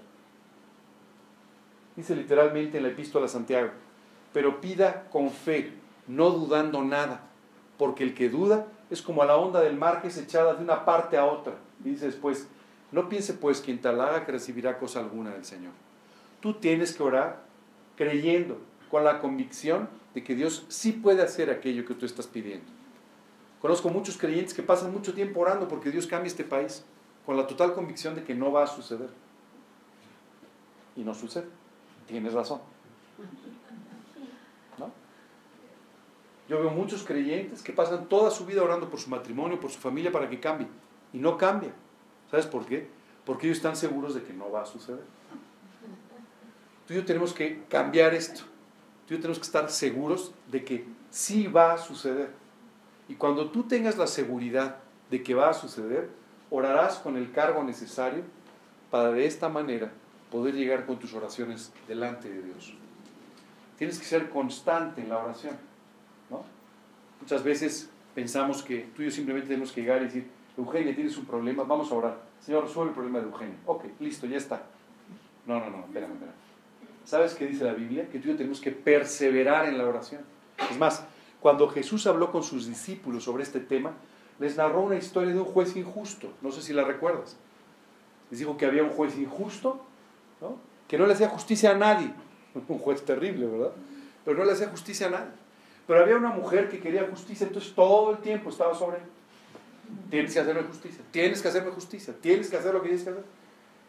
[1.96, 3.72] Dice literalmente en la epístola a Santiago,
[4.34, 5.74] pero pida con fe,
[6.08, 7.22] no dudando nada,
[7.78, 10.64] porque el que duda es como a la onda del mar que es echada de
[10.64, 11.54] una parte a otra.
[11.80, 12.48] Dice después,
[12.92, 15.72] no piense pues quien tal haga que recibirá cosa alguna del Señor.
[16.40, 17.44] Tú tienes que orar
[17.96, 22.66] creyendo, con la convicción de que Dios sí puede hacer aquello que tú estás pidiendo.
[23.62, 26.86] Conozco muchos creyentes que pasan mucho tiempo orando porque Dios cambie este país,
[27.26, 29.10] con la total convicción de que no va a suceder.
[30.96, 31.48] Y no sucede.
[32.08, 32.62] Tienes razón.
[34.78, 34.92] ¿No?
[36.48, 39.80] Yo veo muchos creyentes que pasan toda su vida orando por su matrimonio, por su
[39.80, 40.68] familia, para que cambie.
[41.14, 41.72] Y no cambia.
[42.32, 42.90] ¿Sabes por qué?
[43.26, 45.04] Porque ellos están seguros de que no va a suceder.
[46.90, 48.42] Tú y yo tenemos que cambiar esto.
[49.06, 52.32] Tú y yo tenemos que estar seguros de que sí va a suceder.
[53.08, 54.78] Y cuando tú tengas la seguridad
[55.12, 56.10] de que va a suceder,
[56.50, 58.24] orarás con el cargo necesario
[58.90, 59.92] para de esta manera
[60.32, 62.74] poder llegar con tus oraciones delante de Dios.
[63.78, 65.58] Tienes que ser constante en la oración.
[66.32, 66.44] ¿no?
[67.22, 71.16] Muchas veces pensamos que tú y yo simplemente tenemos que llegar y decir, Eugenia, tienes
[71.20, 72.20] un problema, vamos a orar.
[72.44, 73.58] Señor, resuelve el problema de Eugenia.
[73.68, 74.64] Ok, listo, ya está.
[75.46, 76.49] No, no, no, espérame, espérame.
[77.10, 78.08] ¿Sabes qué dice la Biblia?
[78.08, 80.22] Que tú y yo tenemos que perseverar en la oración.
[80.70, 81.04] Es más,
[81.40, 83.94] cuando Jesús habló con sus discípulos sobre este tema,
[84.38, 86.32] les narró una historia de un juez injusto.
[86.44, 87.36] No sé si la recuerdas.
[88.30, 89.84] Les dijo que había un juez injusto,
[90.88, 92.14] que no le hacía justicia a nadie.
[92.68, 93.72] Un juez terrible, ¿verdad?
[94.24, 95.32] Pero no le hacía justicia a nadie.
[95.88, 99.04] Pero había una mujer que quería justicia, entonces todo el tiempo estaba sobre él.
[100.12, 103.10] Tienes que hacerme justicia, tienes que hacerme justicia, tienes que hacer lo que tienes que
[103.10, 103.24] hacer.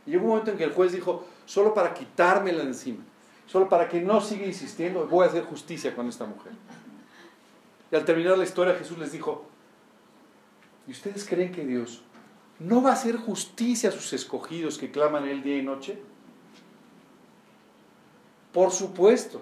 [0.06, 3.04] Y llegó un momento en que el juez dijo, solo para quitármela encima,
[3.50, 6.52] solo para que no siga insistiendo, voy a hacer justicia con esta mujer.
[7.90, 9.44] Y al terminar la historia Jesús les dijo,
[10.86, 12.02] ¿y ustedes creen que Dios
[12.60, 16.00] no va a hacer justicia a sus escogidos que claman él día y noche?
[18.52, 19.40] Por supuesto.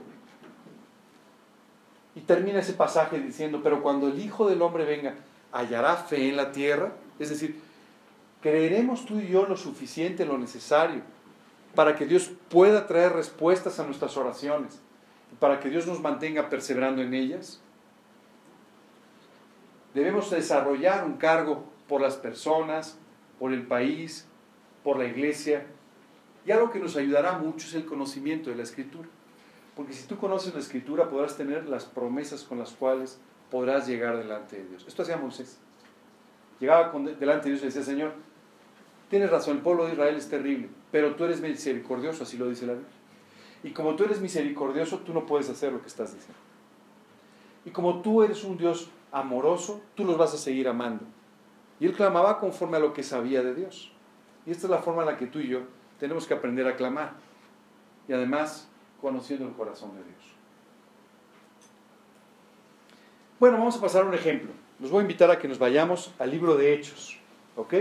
[2.15, 5.17] Y termina ese pasaje diciendo, pero cuando el Hijo del Hombre venga,
[5.53, 6.93] ¿hallará fe en la tierra?
[7.19, 7.61] Es decir,
[8.41, 11.03] ¿creeremos tú y yo lo suficiente, lo necesario,
[11.79, 14.81] para que Dios pueda traer respuestas a nuestras oraciones?
[15.39, 17.61] Para que Dios nos mantenga perseverando en ellas.
[19.95, 22.99] Debemos desarrollar un cargo por las personas,
[23.39, 24.27] por el país,
[24.83, 25.67] por la iglesia.
[26.45, 29.09] Y algo que nos ayudará mucho es el conocimiento de la escritura.
[29.77, 33.21] Porque si tú conoces la escritura podrás tener las promesas con las cuales
[33.53, 34.85] podrás llegar delante de Dios.
[34.89, 35.61] Esto hacía Moisés.
[36.59, 38.15] Llegaba delante de Dios y decía, Señor,
[39.09, 42.67] tienes razón, el pueblo de Israel es terrible, pero tú eres misericordioso, así lo dice
[42.67, 42.91] la Biblia.
[43.63, 46.41] Y como tú eres misericordioso, tú no puedes hacer lo que estás diciendo.
[47.65, 51.05] Y como tú eres un Dios amoroso, tú los vas a seguir amando.
[51.81, 53.93] Y él clamaba conforme a lo que sabía de Dios.
[54.47, 55.61] Y esta es la forma en la que tú y yo
[55.99, 57.13] tenemos que aprender a clamar.
[58.07, 58.69] Y además,
[59.01, 60.35] conociendo el corazón de Dios.
[63.39, 64.51] Bueno, vamos a pasar a un ejemplo.
[64.81, 67.19] Los voy a invitar a que nos vayamos al libro de Hechos.
[67.57, 67.75] ¿Ok?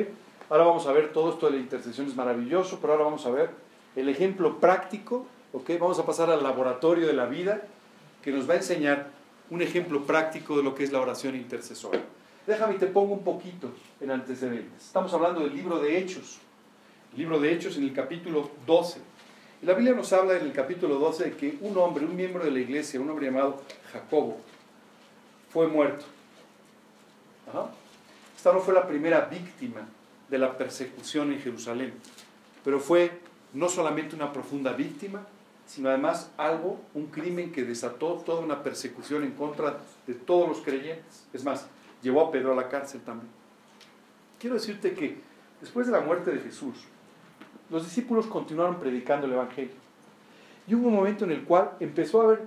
[0.50, 3.32] Ahora vamos a ver todo esto de la intercesión es maravilloso, pero ahora vamos a
[3.32, 3.50] ver
[3.96, 5.26] el ejemplo práctico.
[5.54, 5.72] ¿Ok?
[5.80, 7.62] Vamos a pasar al laboratorio de la vida
[8.22, 9.08] que nos va a enseñar
[9.50, 12.00] un ejemplo práctico de lo que es la oración intercesora.
[12.46, 14.86] Déjame y te pongo un poquito en antecedentes.
[14.86, 16.40] Estamos hablando del libro de Hechos.
[17.14, 19.00] El libro de Hechos en el capítulo 12.
[19.62, 22.44] Y la Biblia nos habla en el capítulo 12 de que un hombre, un miembro
[22.44, 24.38] de la iglesia, un hombre llamado Jacobo,
[25.50, 26.06] fue muerto.
[28.36, 29.88] Esta no fue la primera víctima
[30.30, 31.94] de la persecución en Jerusalén,
[32.63, 33.20] pero fue
[33.54, 35.26] no solamente una profunda víctima,
[35.66, 40.62] sino además algo, un crimen que desató toda una persecución en contra de todos los
[40.62, 41.28] creyentes.
[41.34, 41.68] Es más,
[42.02, 43.30] llevó a Pedro a la cárcel también.
[44.40, 45.18] Quiero decirte que
[45.60, 46.76] después de la muerte de Jesús,
[47.70, 49.76] los discípulos continuaron predicando el Evangelio.
[50.68, 52.42] Y hubo un momento en el cual empezó a haber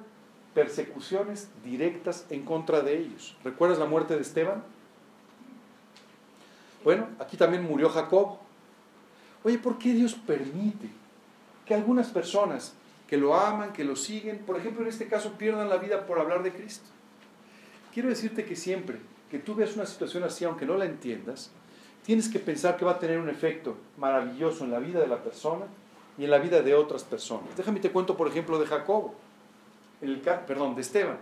[0.55, 3.37] persecuciones directas en contra de ellos.
[3.45, 4.63] ¿Recuerdas la muerte de Esteban?
[6.85, 8.39] Bueno, aquí también murió Jacob.
[9.45, 10.89] Oye, ¿por qué Dios permite
[11.67, 12.75] que algunas personas
[13.07, 16.19] que lo aman, que lo siguen, por ejemplo en este caso, pierdan la vida por
[16.19, 16.87] hablar de Cristo?
[17.93, 18.99] Quiero decirte que siempre
[19.31, 21.51] que tú veas una situación así, aunque no la entiendas,
[22.05, 25.23] tienes que pensar que va a tener un efecto maravilloso en la vida de la
[25.23, 25.67] persona
[26.19, 27.57] y en la vida de otras personas.
[27.57, 29.15] Déjame te cuento, por ejemplo, de Jacobo,
[30.47, 31.19] perdón, de Esteban.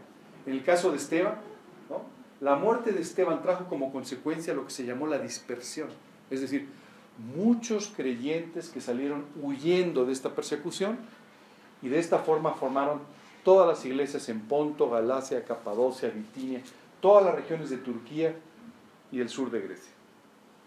[0.46, 1.34] En el caso de Esteban,
[2.40, 5.88] la muerte de Esteban trajo como consecuencia lo que se llamó la dispersión.
[6.30, 6.68] Es decir,
[7.34, 10.98] muchos creyentes que salieron huyendo de esta persecución
[11.82, 13.00] y de esta forma formaron
[13.44, 16.62] todas las iglesias en Ponto, Galacia, Capadocia, Bitinia,
[17.00, 18.36] todas las regiones de Turquía
[19.10, 19.92] y el sur de Grecia.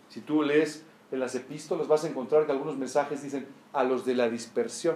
[0.10, 4.06] Si tú lees en las epístolas vas a encontrar que algunos mensajes dicen a los
[4.06, 4.96] de la dispersión,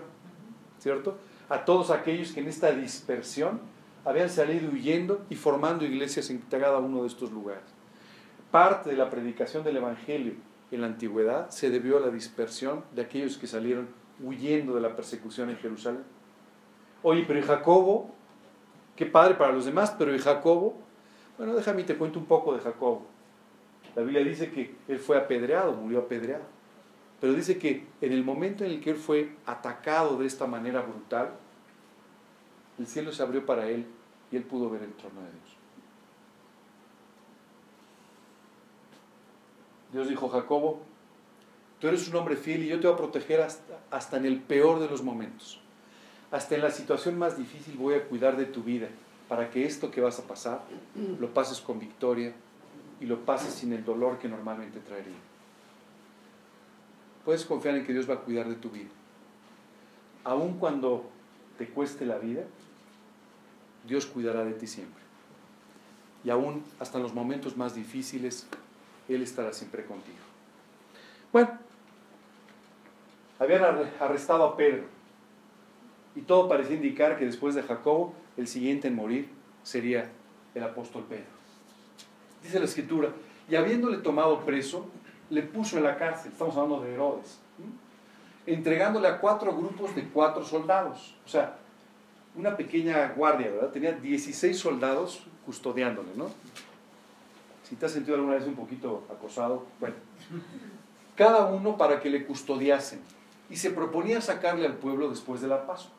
[0.80, 1.18] ¿cierto?
[1.48, 3.62] A todos aquellos que en esta dispersión
[4.06, 7.64] habían salido huyendo y formando iglesias en cada uno de estos lugares.
[8.52, 10.34] Parte de la predicación del Evangelio
[10.72, 13.88] en la antigüedad se debió a la dispersión de aquellos que salieron
[14.24, 16.04] huyendo de la persecución en Jerusalén.
[17.02, 18.12] Oye, pero Jacobo,
[18.96, 20.78] qué padre para los demás, pero ¿y Jacobo?
[21.38, 23.08] Bueno, déjame te cuento un poco de Jacobo.
[23.96, 26.44] La Biblia dice que él fue apedreado, murió apedreado.
[27.20, 30.82] Pero dice que en el momento en el que él fue atacado de esta manera
[30.82, 31.32] brutal,
[32.78, 33.86] el cielo se abrió para él
[34.38, 35.58] él pudo ver el trono de Dios.
[39.94, 40.82] Dios dijo, Jacobo,
[41.80, 44.42] tú eres un hombre fiel y yo te voy a proteger hasta, hasta en el
[44.42, 45.62] peor de los momentos.
[46.32, 48.90] Hasta en la situación más difícil voy a cuidar de tu vida
[49.28, 50.62] para que esto que vas a pasar
[51.20, 52.34] lo pases con victoria
[53.00, 55.16] y lo pases sin el dolor que normalmente traería.
[57.24, 58.90] Puedes confiar en que Dios va a cuidar de tu vida.
[60.24, 61.10] Aun cuando
[61.58, 62.44] te cueste la vida,
[63.88, 65.04] Dios cuidará de ti siempre.
[66.24, 68.48] Y aún hasta en los momentos más difíciles,
[69.08, 70.18] Él estará siempre contigo.
[71.32, 71.52] Bueno,
[73.40, 73.64] habían
[74.00, 74.86] arrestado a Pedro
[76.16, 79.30] y todo parecía indicar que después de Jacobo, el siguiente en morir
[79.64, 80.10] sería
[80.54, 81.26] el apóstol Pedro.
[82.42, 83.10] Dice la escritura,
[83.50, 84.88] y habiéndole tomado preso,
[85.30, 87.40] le puso en la cárcel, estamos hablando de Herodes,
[88.46, 91.16] entregándole a cuatro grupos de cuatro soldados.
[91.26, 91.58] O sea,
[92.38, 93.70] una pequeña guardia, ¿verdad?
[93.72, 96.30] Tenía 16 soldados custodiándole, ¿no?
[97.64, 99.96] Si te has sentido alguna vez un poquito acosado, bueno,
[101.16, 103.02] cada uno para que le custodiasen.
[103.50, 105.94] Y se proponía sacarle al pueblo después de la Pascua.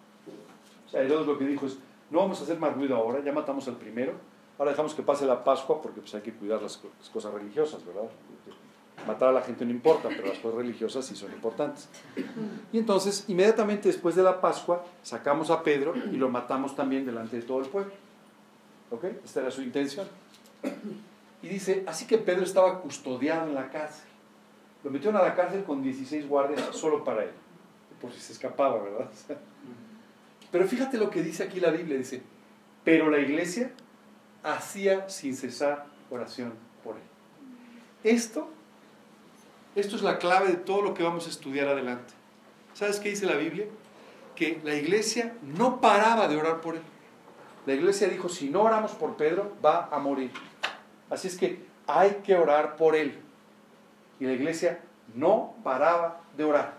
[0.87, 1.79] O sea, Herodes lo que dijo es,
[2.11, 4.15] no vamos a hacer más ruido ahora, ya matamos al primero,
[4.59, 6.81] Ahora dejamos que pase la Pascua porque pues, hay que cuidar las,
[7.13, 8.09] cosas religiosas, ¿verdad?
[9.07, 11.89] Matar a la gente no importa, pero las cosas religiosas sí son importantes.
[12.73, 17.37] Y entonces, inmediatamente después de la Pascua, sacamos a Pedro y lo matamos también delante
[17.37, 17.93] de todo el pueblo.
[18.91, 19.05] ¿Ok?
[19.25, 20.07] Esta era su intención.
[21.43, 24.07] Y dice, así que Pedro estaba custodiado en la cárcel.
[24.83, 27.31] Lo metieron a la cárcel con 16 guardias solo para él,
[28.01, 29.11] por si se escapaba, ¿verdad?
[30.51, 32.23] Pero fíjate lo que dice aquí la Biblia, dice,
[32.85, 33.73] pero la iglesia
[34.43, 36.53] hacía sin cesar oración
[38.05, 38.49] Esto,
[39.77, 42.15] esto es la clave de todo lo que vamos a estudiar adelante.
[42.75, 43.67] ¿Sabes qué dice la Biblia?
[44.35, 46.83] Que la iglesia no paraba de orar por él.
[47.67, 50.31] La iglesia dijo, si no oramos por Pedro, va a morir.
[51.11, 53.19] Así es que hay que orar por él.
[54.19, 54.81] Y la iglesia
[55.15, 56.75] no paraba de orar.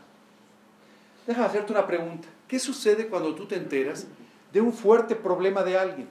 [1.27, 2.27] Déjame hacerte una pregunta.
[2.47, 4.07] ¿Qué sucede cuando tú te enteras
[4.51, 6.09] de un fuerte problema de alguien?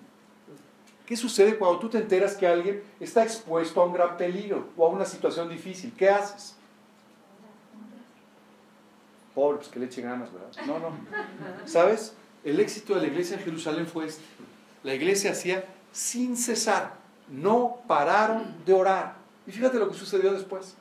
[1.06, 4.86] ¿Qué sucede cuando tú te enteras que alguien está expuesto a un gran peligro o
[4.86, 5.92] a una situación difícil?
[5.96, 6.55] ¿Qué haces?
[9.36, 10.48] Pobre, pues que le eche ganas, ¿verdad?
[10.66, 10.96] No, no.
[11.66, 12.16] ¿Sabes?
[12.42, 14.24] El éxito de la iglesia en Jerusalén fue este.
[14.82, 15.62] La iglesia hacía
[15.92, 16.94] sin cesar.
[17.28, 19.16] No pararon de orar.
[19.46, 20.74] Y fíjate lo que sucedió después.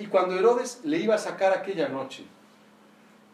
[0.00, 2.24] y cuando Herodes le iba a sacar aquella noche,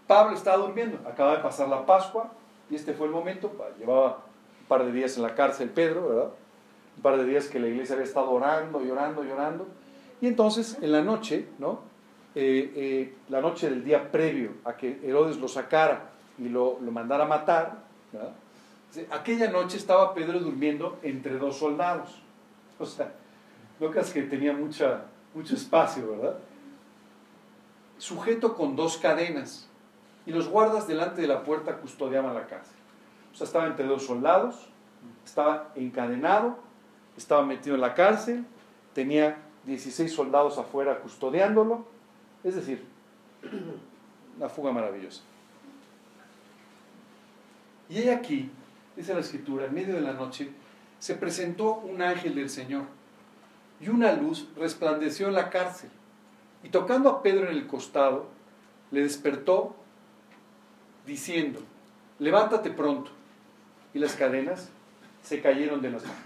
[0.07, 1.07] Pablo estaba durmiendo.
[1.07, 2.33] Acaba de pasar la Pascua
[2.71, 3.55] y este fue el momento.
[3.79, 4.25] Llevaba
[4.63, 6.31] un par de días en la cárcel Pedro, ¿verdad?
[6.97, 9.67] Un par de días que la iglesia había estado orando, llorando, llorando.
[10.23, 11.92] Y entonces, en la noche, ¿no?
[12.35, 16.91] Eh, eh, la noche del día previo a que Herodes lo sacara y lo, lo
[16.91, 17.85] mandara a matar,
[19.11, 22.21] aquella noche estaba Pedro durmiendo entre dos soldados.
[22.79, 23.13] O sea,
[23.79, 25.03] no creas que tenía mucha,
[25.35, 26.37] mucho espacio, ¿verdad?
[27.97, 29.69] Sujeto con dos cadenas.
[30.27, 32.75] Y los guardas delante de la puerta custodiaban la cárcel.
[33.33, 34.69] O sea, estaba entre dos soldados,
[35.25, 36.59] estaba encadenado,
[37.17, 38.45] estaba metido en la cárcel,
[38.95, 41.87] tenía 16 soldados afuera custodiándolo
[42.45, 42.85] es decir,
[44.37, 45.23] una fuga maravillosa.
[47.89, 48.51] Y aquí,
[48.97, 50.51] dice la escritura, en medio de la noche,
[50.99, 52.85] se presentó un ángel del Señor
[53.81, 55.91] y una luz resplandeció en la cárcel.
[56.63, 58.29] Y tocando a Pedro en el costado,
[58.91, 59.75] le despertó
[61.07, 61.61] diciendo,
[62.19, 63.11] levántate pronto.
[63.95, 64.71] Y las cadenas
[65.23, 66.19] se cayeron de las manos.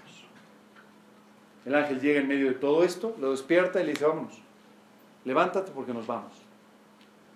[1.65, 4.46] El ángel llega en medio de todo esto, lo despierta y le dice, vámonos
[5.27, 6.33] levántate porque nos vamos.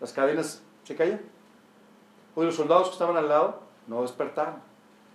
[0.00, 1.20] Las cadenas se caían.
[2.34, 4.54] Hoy los soldados que estaban al lado no despertaron.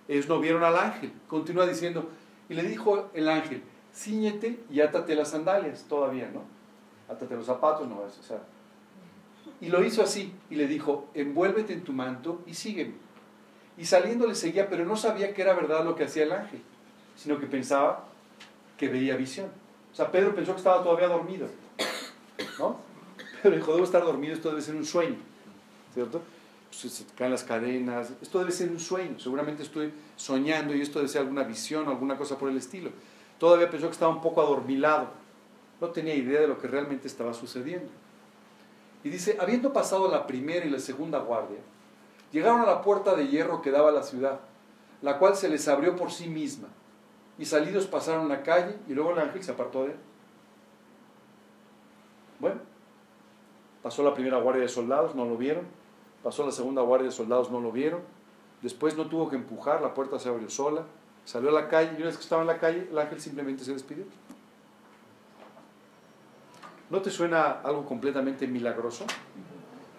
[0.08, 1.12] Ellos no vieron al ángel.
[1.28, 2.10] Continúa diciendo,
[2.50, 3.64] y le dijo el ángel,
[3.94, 6.42] ciñete y átate las sandalias, todavía, ¿no?
[7.12, 8.40] Átate los zapatos, no es, o sea.
[9.62, 12.96] Y lo hizo así, y le dijo, envuélvete en tu manto y sígueme.
[13.78, 16.62] Y saliendo le seguía, pero no sabía que era verdad lo que hacía el ángel,
[17.16, 18.04] sino que pensaba
[18.78, 19.48] que veía visión.
[19.92, 21.48] O sea, Pedro pensó que estaba todavía dormido.
[22.60, 22.78] ¿No?
[23.42, 25.18] Pero dijo, debo estar dormido, esto debe ser un sueño,
[25.94, 26.22] ¿cierto?
[26.70, 31.00] Pues se caen las cadenas, esto debe ser un sueño, seguramente estoy soñando y esto
[31.00, 32.90] debe ser alguna visión alguna cosa por el estilo.
[33.40, 35.10] Todavía pensó que estaba un poco adormilado,
[35.80, 37.90] no tenía idea de lo que realmente estaba sucediendo.
[39.04, 41.60] Y dice, habiendo pasado la primera y la segunda guardia,
[42.32, 44.40] llegaron a la puerta de hierro que daba a la ciudad,
[45.02, 46.68] la cual se les abrió por sí misma,
[47.38, 49.98] y salidos pasaron la calle y luego el ángel se apartó de él.
[52.40, 52.60] Bueno,
[53.86, 55.64] pasó la primera guardia de soldados, no lo vieron.
[56.24, 58.02] Pasó la segunda guardia de soldados, no lo vieron.
[58.64, 60.82] Después no tuvo que empujar, la puerta se abrió sola.
[61.24, 63.64] Salió a la calle y una vez que estaba en la calle, el ángel simplemente
[63.64, 64.06] se despidió.
[66.90, 69.06] ¿No te suena algo completamente milagroso?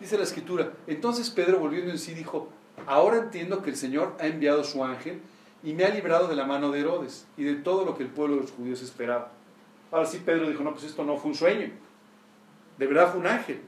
[0.00, 2.48] Dice la escritura, entonces Pedro volviendo en sí dijo,
[2.88, 5.22] ahora entiendo que el Señor ha enviado su ángel
[5.62, 8.08] y me ha librado de la mano de Herodes y de todo lo que el
[8.08, 9.30] pueblo de los judíos esperaba.
[9.92, 11.70] Ahora sí Pedro dijo, no, pues esto no fue un sueño
[12.78, 13.60] de verdad fue un ángel.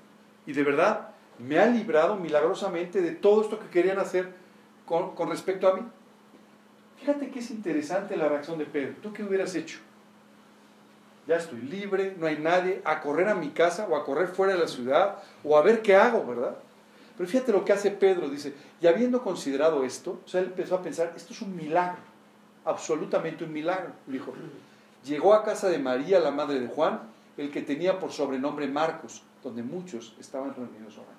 [0.49, 4.33] Y de verdad me ha librado milagrosamente de todo esto que querían hacer
[4.87, 5.83] con, respecto a mí.
[6.97, 8.95] Fíjate que es interesante la reacción de Pedro.
[9.03, 9.79] ¿Tú qué hubieras hecho?
[11.27, 14.55] Ya estoy libre, no hay nadie, a correr a mi casa o a correr fuera
[14.55, 16.57] de la ciudad o a ver qué hago, ¿verdad?
[17.19, 20.77] Pero fíjate lo que hace Pedro, dice, y habiendo considerado esto, o sea, él empezó
[20.77, 22.01] a pensar, esto es un milagro,
[22.65, 23.93] absolutamente un milagro.
[24.07, 24.33] Dijo,
[25.05, 27.01] llegó a casa de María, la madre de Juan,
[27.37, 31.19] el que tenía por sobrenombre Marcos, donde muchos estaban reunidos orando.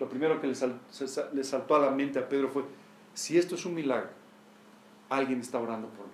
[0.00, 2.64] Lo primero que le, saltó a la mente a Pedro fue,
[3.14, 4.10] si esto es un milagro,
[5.08, 6.12] alguien está orando por mí.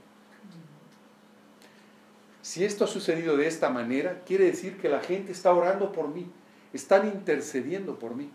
[2.43, 6.09] Si esto ha sucedido de esta manera, quiere decir que la gente está orando por
[6.09, 6.31] mí,
[6.73, 8.31] están intercediendo por mí.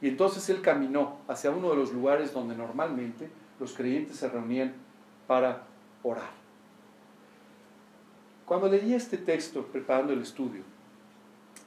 [0.00, 3.28] Y entonces él caminó hacia uno de los lugares donde normalmente
[3.58, 4.74] los creyentes se reunían
[5.26, 5.64] para
[6.02, 6.30] orar.
[8.44, 10.62] Cuando leí este texto preparando el estudio,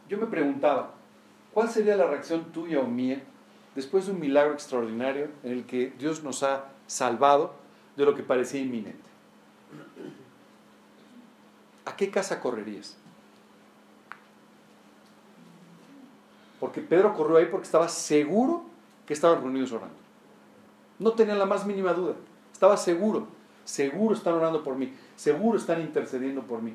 [0.09, 0.91] yo me preguntaba,
[1.53, 3.23] ¿cuál sería la reacción tuya o mía
[3.75, 7.53] después de un milagro extraordinario en el que Dios nos ha salvado
[7.95, 9.07] de lo que parecía inminente?
[11.85, 12.97] ¿A qué casa correrías?
[16.59, 18.63] Porque Pedro corrió ahí porque estaba seguro
[19.05, 19.95] que estaban reunidos orando.
[20.97, 22.15] No tenía la más mínima duda.
[22.51, 23.27] Estaba seguro.
[23.63, 26.73] Seguro están orando por mí seguro están intercediendo por mí.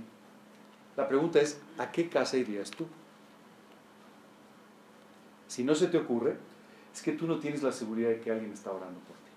[0.97, 2.87] La pregunta es, ¿a qué casa irías tú?
[5.55, 6.37] Si no se te ocurre,
[6.93, 9.31] es que tú no tienes la seguridad de que alguien está orando por ti.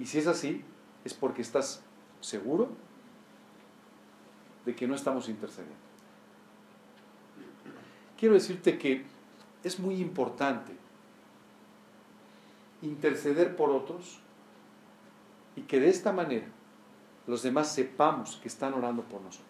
[0.00, 0.62] Y si es así,
[1.02, 1.82] es porque estás
[2.20, 2.68] seguro
[4.66, 5.78] de que no estamos intercediendo.
[8.18, 9.06] Quiero decirte que
[9.64, 10.76] es muy importante
[12.82, 14.20] interceder por otros
[15.56, 16.48] y que de esta manera
[17.26, 19.48] los demás sepamos que están orando por nosotros.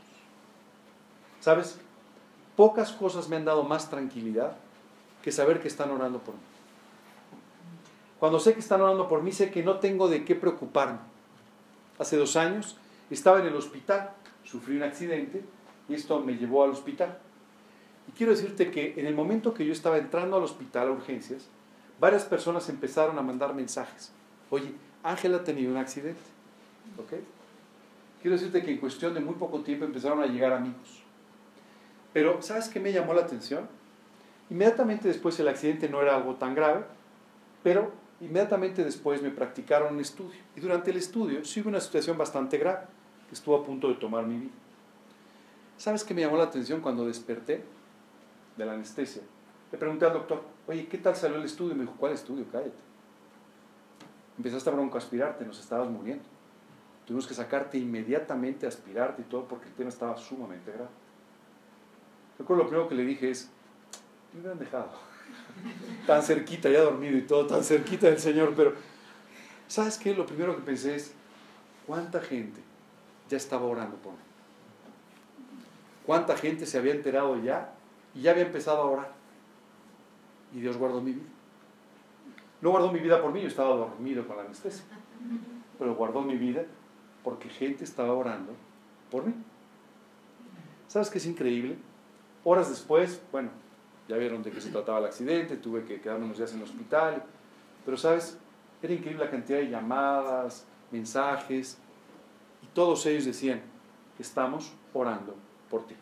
[1.41, 1.81] ¿Sabes?
[2.55, 4.57] Pocas cosas me han dado más tranquilidad
[5.29, 6.41] que saber que están orando por mí.
[8.19, 11.01] Cuando sé que están orando por mí, sé que no tengo de qué preocuparme.
[11.99, 12.79] Hace dos años
[13.11, 14.13] estaba en el hospital,
[14.43, 15.45] sufrí un accidente
[15.87, 17.19] y esto me llevó al hospital.
[18.09, 21.47] Y quiero decirte que en el momento que yo estaba entrando al hospital a urgencias,
[22.01, 24.11] varias personas empezaron a mandar mensajes.
[24.49, 24.73] Oye,
[25.03, 26.23] Ángela ha tenido un accidente.
[26.97, 27.21] ¿Ok?
[28.23, 31.03] Quiero decirte que en cuestión de muy poco tiempo empezaron a llegar amigos.
[32.15, 33.69] Pero, ¿sabes qué me llamó la atención?
[34.51, 36.85] Inmediatamente después el accidente no era algo tan grave,
[37.63, 40.41] pero inmediatamente después me practicaron un estudio.
[40.57, 42.87] Y durante el estudio sí hubo una situación bastante grave,
[43.29, 44.55] que estuvo a punto de tomar mi vida.
[45.77, 47.63] ¿Sabes qué me llamó la atención cuando desperté
[48.57, 49.23] de la anestesia?
[49.71, 51.75] Le pregunté al doctor, oye, ¿qué tal salió el estudio?
[51.75, 52.47] me dijo, ¿cuál estudio?
[52.51, 52.73] Cállate.
[54.39, 56.25] Empezaste a broncoaspirarte, nos estabas muriendo.
[57.05, 60.91] Tuvimos que sacarte inmediatamente, aspirarte y todo, porque el tema estaba sumamente grave.
[62.39, 63.51] Recuerdo lo primero que le dije es,
[64.33, 64.91] me hubieran dejado.
[66.07, 68.75] Tan cerquita, ya dormido y todo, tan cerquita del Señor, pero
[69.67, 70.15] ¿sabes qué?
[70.15, 71.13] Lo primero que pensé es,
[71.87, 72.61] ¿cuánta gente
[73.29, 74.19] ya estaba orando por mí?
[76.07, 77.73] ¿Cuánta gente se había enterado ya
[78.15, 79.13] y ya había empezado a orar?
[80.55, 81.29] Y Dios guardó mi vida.
[82.61, 84.85] No guardó mi vida por mí, yo estaba dormido con la anestesia,
[85.79, 86.65] pero guardó mi vida
[87.23, 88.53] porque gente estaba orando
[89.11, 89.35] por mí.
[90.89, 91.77] ¿Sabes qué es increíble?
[92.43, 93.51] Horas después, bueno,
[94.09, 96.65] ya vieron de qué se trataba el accidente, tuve que quedarme unos días en el
[96.65, 97.23] hospital,
[97.85, 98.39] pero sabes,
[98.83, 101.79] era increíble la cantidad de llamadas, mensajes,
[102.63, 103.63] y todos ellos decían,
[104.19, 105.35] estamos orando
[105.71, 105.95] por ti.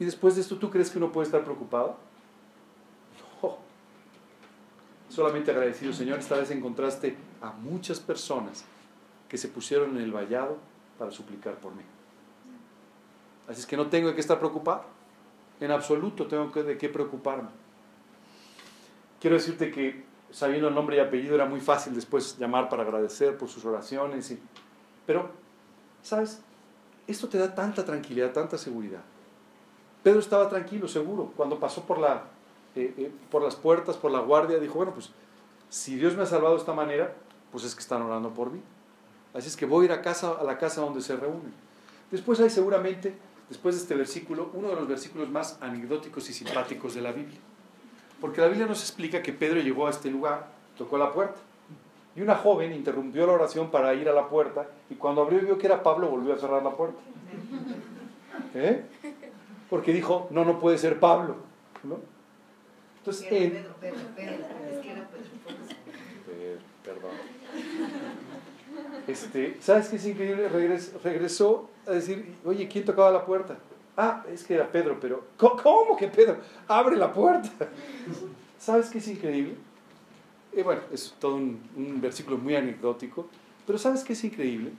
[0.00, 1.96] Y después de esto, ¿tú crees que uno puede estar preocupado?
[3.42, 3.56] No.
[5.08, 8.64] Solamente agradecido, Señor, esta vez encontraste a muchas personas
[9.28, 10.58] que se pusieron en el vallado
[10.98, 11.82] para suplicar por mí.
[13.48, 14.97] Así es que no tengo qué estar preocupado.
[15.60, 17.48] En absoluto tengo que, de qué preocuparme.
[19.20, 23.36] Quiero decirte que sabiendo el nombre y apellido era muy fácil después llamar para agradecer
[23.36, 24.30] por sus oraciones.
[24.30, 24.38] Y,
[25.06, 25.30] pero,
[26.02, 26.40] ¿sabes?
[27.06, 29.00] Esto te da tanta tranquilidad, tanta seguridad.
[30.02, 31.32] Pedro estaba tranquilo, seguro.
[31.36, 32.24] Cuando pasó por, la,
[32.76, 35.10] eh, eh, por las puertas, por la guardia, dijo, bueno, pues
[35.68, 37.14] si Dios me ha salvado de esta manera,
[37.50, 38.60] pues es que están orando por mí.
[39.34, 41.52] Así es que voy a ir a, casa, a la casa donde se reúnen.
[42.10, 43.16] Después hay seguramente,
[43.48, 47.38] después de este versículo, uno de los versículos más anecdóticos y simpáticos de la Biblia.
[48.20, 51.38] Porque la Biblia nos explica que Pedro llegó a este lugar, tocó la puerta.
[52.16, 55.44] Y una joven interrumpió la oración para ir a la puerta y cuando abrió y
[55.44, 56.98] vio que era Pablo, volvió a cerrar la puerta.
[58.54, 58.82] ¿Eh?
[59.70, 61.36] Porque dijo, no, no puede ser Pablo.
[61.84, 61.98] ¿no?
[62.98, 65.28] Entonces, Pedro, Pedro, Pedro, es que era Pedro.
[66.84, 67.10] Perdón.
[69.06, 70.48] Este, ¿Sabes qué es increíble?
[70.48, 73.56] regresó a decir, oye, ¿quién tocaba la puerta?
[73.96, 76.36] Ah, es que era Pedro, pero ¿cómo que Pedro?
[76.68, 77.50] Abre la puerta.
[78.58, 79.56] ¿Sabes qué es increíble?
[80.52, 83.28] Y bueno, es todo un, versículo muy anecdótico,
[83.66, 84.72] pero ¿sabes qué es increíble?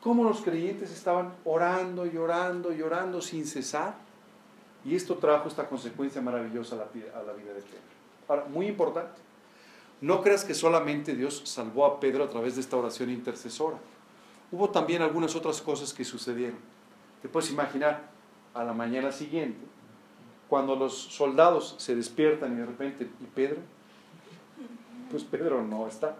[0.00, 3.94] Cómo los creyentes estaban orando y orando y orando sin cesar.
[4.84, 7.82] Y esto trajo esta consecuencia maravillosa a la vida de Pedro.
[8.28, 9.20] Ahora, muy importante.
[10.00, 13.78] No creas que solamente Dios salvó a Pedro a través de esta oración intercesora.
[14.54, 16.58] Hubo también algunas otras cosas que sucedieron.
[17.22, 18.02] Te puedes imaginar,
[18.54, 19.58] a la mañana siguiente,
[20.48, 23.56] cuando los soldados se despiertan y de repente, ¿y Pedro?
[25.10, 26.18] Pues Pedro no está.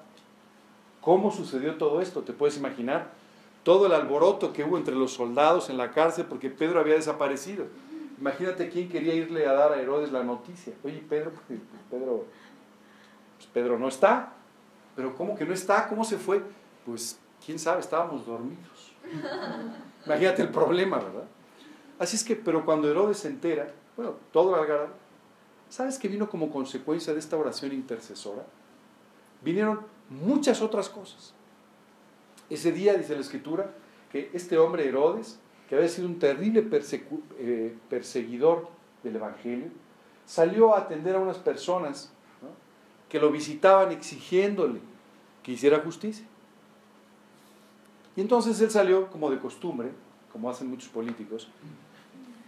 [1.00, 2.22] ¿Cómo sucedió todo esto?
[2.22, 3.12] ¿Te puedes imaginar?
[3.62, 7.66] Todo el alboroto que hubo entre los soldados en la cárcel porque Pedro había desaparecido.
[8.18, 10.72] Imagínate quién quería irle a dar a Herodes la noticia.
[10.82, 12.24] Oye, Pedro, pues, Pedro
[13.36, 14.32] pues Pedro no está.
[14.96, 15.86] Pero ¿cómo que no está?
[15.86, 16.42] ¿Cómo se fue?
[16.84, 18.92] Pues quién sabe, estábamos dormidos.
[20.06, 21.24] Imagínate el problema, ¿verdad?
[21.98, 24.94] Así es que, pero cuando Herodes se entera, bueno, todo el algarabía,
[25.68, 28.44] ¿sabes qué vino como consecuencia de esta oración intercesora?
[29.42, 31.34] Vinieron muchas otras cosas.
[32.50, 33.70] Ese día, dice la escritura,
[34.10, 35.38] que este hombre Herodes,
[35.68, 36.68] que había sido un terrible
[37.38, 38.68] eh, perseguidor
[39.02, 39.68] del Evangelio,
[40.26, 42.12] salió a atender a unas personas
[43.08, 44.80] que lo visitaban exigiéndole
[45.42, 46.26] que hiciera justicia.
[48.16, 49.90] Y entonces él salió como de costumbre,
[50.32, 51.48] como hacen muchos políticos,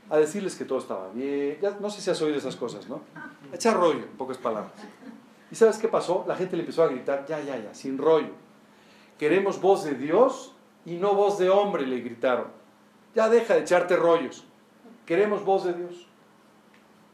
[0.08, 1.58] a decirles que todo estaba bien.
[1.80, 3.00] No sé si has oído esas cosas, ¿no?
[3.52, 4.72] Echar rollo, en pocas palabras.
[5.50, 6.24] ¿Y sabes qué pasó?
[6.26, 8.30] La gente le empezó a gritar, ya, ya, ya, sin rollo.
[9.18, 10.54] Queremos voz de Dios
[10.84, 12.48] y no voz de hombre, le gritaron.
[13.14, 14.44] Ya deja de echarte rollos.
[15.06, 16.06] Queremos voz de Dios.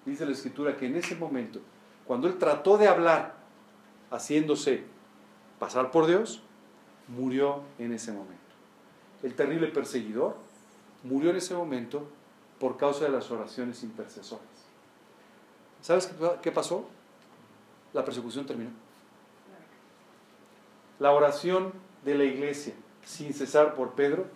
[0.05, 1.61] Dice la escritura que en ese momento,
[2.07, 3.37] cuando él trató de hablar,
[4.11, 4.85] haciéndose
[5.59, 6.43] pasar por Dios,
[7.07, 8.42] murió en ese momento.
[9.23, 10.37] El terrible perseguidor
[11.05, 12.07] murió en ese momento
[12.59, 14.47] por causa de las oraciones intercesoras.
[15.81, 16.13] ¿Sabes
[16.43, 16.87] qué pasó?
[17.93, 18.71] La persecución terminó.
[20.99, 21.73] La oración
[22.05, 24.27] de la iglesia, sin cesar por Pedro,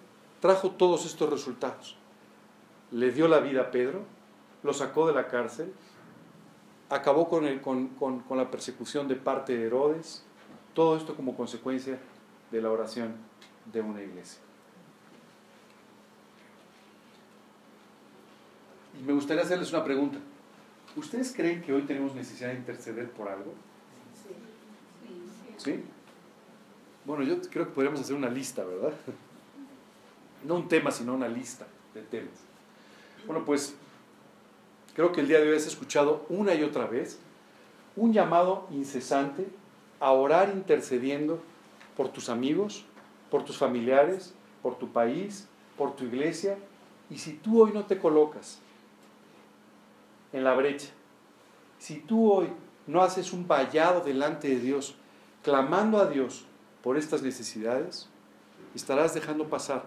[0.40, 1.96] trajo todos estos resultados.
[2.90, 4.02] Le dio la vida a Pedro,
[4.62, 5.72] lo sacó de la cárcel,
[6.90, 10.24] acabó con, con la persecución de parte de Herodes,
[10.74, 11.98] todo esto como consecuencia
[12.50, 13.14] de la oración
[13.72, 14.45] de una iglesia.
[18.98, 20.18] Y me gustaría hacerles una pregunta.
[20.96, 23.52] ¿Ustedes creen que hoy tenemos necesidad de interceder por algo?
[25.58, 25.70] Sí.
[25.70, 25.84] ¿Sí?
[27.04, 28.92] Bueno, yo creo que podríamos hacer una lista, ¿verdad?
[30.44, 32.34] No un tema, sino una lista de temas.
[33.26, 33.74] Bueno, pues
[34.94, 37.18] creo que el día de hoy has escuchado una y otra vez
[37.96, 39.46] un llamado incesante
[40.00, 41.40] a orar intercediendo
[41.96, 42.84] por tus amigos,
[43.30, 46.58] por tus familiares, por tu país, por tu iglesia.
[47.10, 48.60] Y si tú hoy no te colocas
[50.36, 50.88] en la brecha,
[51.78, 52.48] si tú hoy
[52.86, 54.94] no haces un vallado delante de Dios,
[55.42, 56.44] clamando a Dios
[56.82, 58.08] por estas necesidades,
[58.74, 59.84] estarás dejando pasar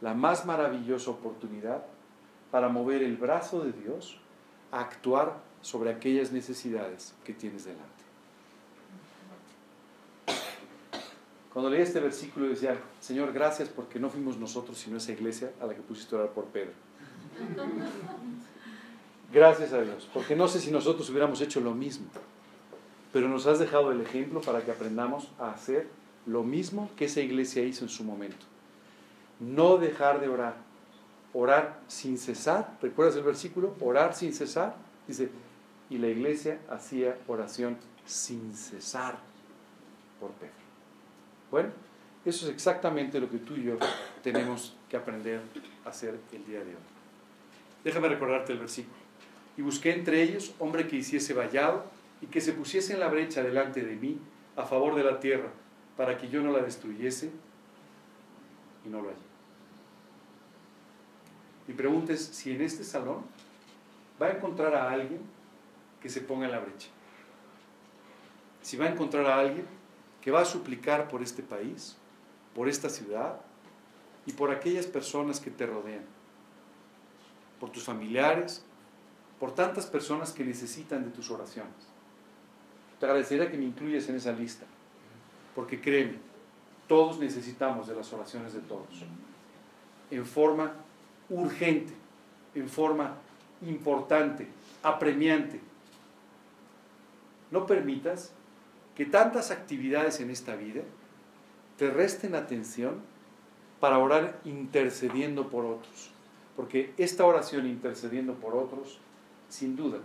[0.00, 1.84] la más maravillosa oportunidad
[2.50, 4.18] para mover el brazo de Dios
[4.70, 7.90] a actuar sobre aquellas necesidades que tienes delante.
[11.52, 15.66] Cuando leí este versículo decía, Señor, gracias porque no fuimos nosotros, sino esa iglesia a
[15.66, 16.72] la que pusiste a orar por Pedro.
[19.32, 22.06] Gracias a Dios, porque no sé si nosotros hubiéramos hecho lo mismo,
[23.14, 25.88] pero nos has dejado el ejemplo para que aprendamos a hacer
[26.26, 28.44] lo mismo que esa iglesia hizo en su momento.
[29.40, 30.56] No dejar de orar,
[31.32, 33.74] orar sin cesar, ¿recuerdas el versículo?
[33.80, 34.76] Orar sin cesar,
[35.08, 35.30] dice,
[35.88, 39.16] y la iglesia hacía oración sin cesar
[40.20, 40.52] por Pedro.
[41.50, 41.70] Bueno,
[42.26, 43.78] eso es exactamente lo que tú y yo
[44.22, 45.40] tenemos que aprender
[45.86, 46.82] a hacer el día de hoy.
[47.82, 49.01] Déjame recordarte el versículo
[49.62, 51.84] busqué entre ellos hombre que hiciese vallado
[52.20, 54.18] y que se pusiese en la brecha delante de mí
[54.56, 55.50] a favor de la tierra,
[55.96, 57.30] para que yo no la destruyese,
[58.84, 59.18] y no lo hallé.
[61.66, 63.22] Mi pregunta es si en este salón
[64.20, 65.20] va a encontrar a alguien
[66.00, 66.88] que se ponga en la brecha.
[68.62, 69.66] Si va a encontrar a alguien
[70.20, 71.96] que va a suplicar por este país,
[72.54, 73.40] por esta ciudad
[74.26, 76.04] y por aquellas personas que te rodean,
[77.58, 78.64] por tus familiares,
[79.42, 81.74] por tantas personas que necesitan de tus oraciones.
[83.00, 84.66] Te agradecería que me incluyas en esa lista,
[85.56, 86.18] porque créeme,
[86.86, 89.04] todos necesitamos de las oraciones de todos,
[90.12, 90.74] en forma
[91.28, 91.92] urgente,
[92.54, 93.16] en forma
[93.62, 94.46] importante,
[94.80, 95.60] apremiante.
[97.50, 98.32] No permitas
[98.94, 100.82] que tantas actividades en esta vida
[101.78, 103.00] te resten atención
[103.80, 106.12] para orar intercediendo por otros,
[106.54, 109.00] porque esta oración intercediendo por otros
[109.52, 109.98] sin duda,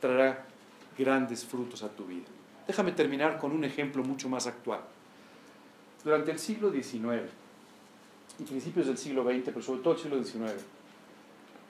[0.00, 0.46] traerá
[0.96, 2.26] grandes frutos a tu vida.
[2.68, 4.80] Déjame terminar con un ejemplo mucho más actual.
[6.04, 7.28] Durante el siglo XIX
[8.38, 10.64] y principios del siglo XX, pero sobre todo el siglo XIX,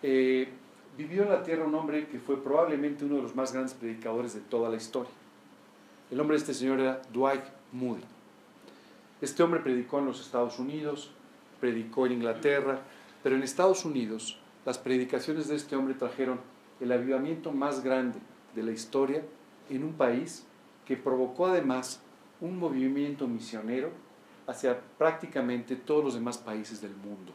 [0.02, 0.48] eh,
[0.98, 4.34] vivió en la tierra un hombre que fue probablemente uno de los más grandes predicadores
[4.34, 5.10] de toda la historia.
[6.10, 8.04] El nombre de este señor era Dwight Moody.
[9.22, 11.12] Este hombre predicó en los Estados Unidos,
[11.60, 12.82] predicó en Inglaterra,
[13.22, 16.40] pero en Estados Unidos las predicaciones de este hombre trajeron
[16.80, 18.18] el avivamiento más grande
[18.54, 19.22] de la historia
[19.68, 20.46] en un país
[20.86, 22.02] que provocó además
[22.40, 23.90] un movimiento misionero
[24.46, 27.32] hacia prácticamente todos los demás países del mundo.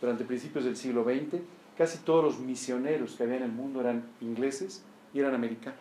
[0.00, 1.42] Durante principios del siglo XX,
[1.76, 5.80] casi todos los misioneros que había en el mundo eran ingleses y eran americanos.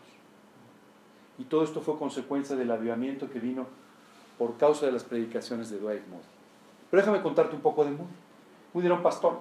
[1.37, 3.67] Y todo esto fue consecuencia del avivamiento que vino
[4.37, 6.23] por causa de las predicaciones de Dwight Moody.
[6.89, 8.13] Pero déjame contarte un poco de Moody.
[8.73, 9.39] Moody era un pastor,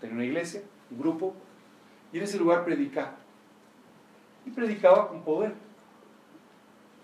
[0.00, 1.34] tenía una iglesia, un grupo,
[2.12, 3.16] y en ese lugar predicaba.
[4.46, 5.54] Y predicaba con poder.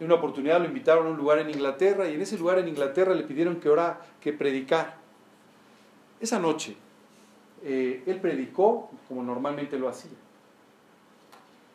[0.00, 2.68] En una oportunidad lo invitaron a un lugar en Inglaterra y en ese lugar en
[2.68, 4.96] Inglaterra le pidieron que orara, que predicara.
[6.20, 6.76] Esa noche
[7.62, 10.16] eh, él predicó como normalmente lo hacía.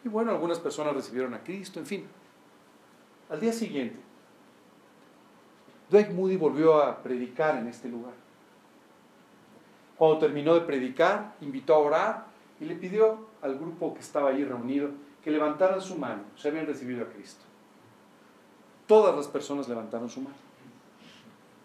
[0.04, 2.08] Y bueno, algunas personas recibieron a Cristo, en fin.
[3.30, 4.00] Al día siguiente,
[5.90, 8.14] Dwight Moody volvió a predicar en este lugar.
[9.98, 12.29] Cuando terminó de predicar, invitó a orar
[12.60, 14.90] y le pidió al grupo que estaba allí reunido
[15.24, 16.24] que levantaran su mano.
[16.36, 17.44] Se habían recibido a Cristo.
[18.88, 20.36] Todas las personas levantaron su mano.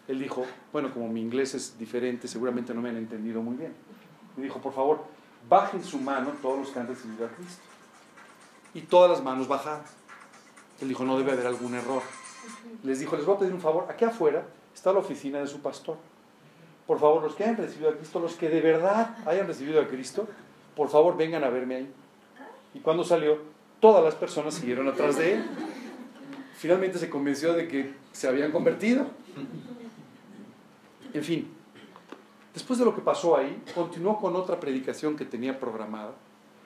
[0.07, 3.73] Él dijo, bueno, como mi inglés es diferente, seguramente no me han entendido muy bien.
[4.37, 5.05] Me dijo, por favor,
[5.49, 7.63] bajen su mano todos los que han recibido a Cristo.
[8.75, 9.85] Y todas las manos bajaron.
[10.81, 12.03] Él dijo, no debe haber algún error.
[12.83, 15.61] Les dijo, les voy a pedir un favor, aquí afuera está la oficina de su
[15.61, 15.97] pastor.
[16.87, 19.87] Por favor, los que hayan recibido a Cristo, los que de verdad hayan recibido a
[19.87, 20.29] Cristo,
[20.77, 21.93] por favor vengan a verme ahí.
[22.75, 23.39] Y cuando salió,
[23.81, 25.45] todas las personas siguieron atrás de él.
[26.57, 29.07] Finalmente se convenció de que se habían convertido.
[31.13, 31.49] En fin,
[32.53, 36.13] después de lo que pasó ahí, continuó con otra predicación que tenía programada.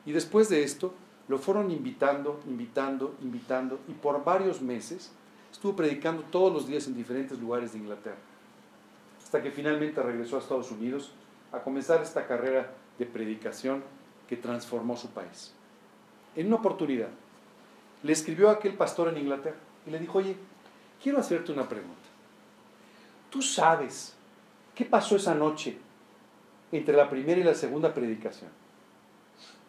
[0.06, 0.94] Y después de esto,
[1.28, 3.78] lo fueron invitando, invitando, invitando.
[3.88, 5.12] Y por varios meses
[5.52, 8.16] estuvo predicando todos los días en diferentes lugares de Inglaterra.
[9.22, 11.12] Hasta que finalmente regresó a Estados Unidos
[11.52, 13.82] a comenzar esta carrera de predicación
[14.28, 15.52] que transformó su país.
[16.36, 17.08] En una oportunidad,
[18.02, 19.56] le escribió a aquel pastor en Inglaterra
[19.86, 20.36] y le dijo, oye,
[21.02, 21.96] quiero hacerte una pregunta.
[23.30, 24.14] ¿Tú sabes
[24.74, 25.78] qué pasó esa noche
[26.70, 28.50] entre la primera y la segunda predicación?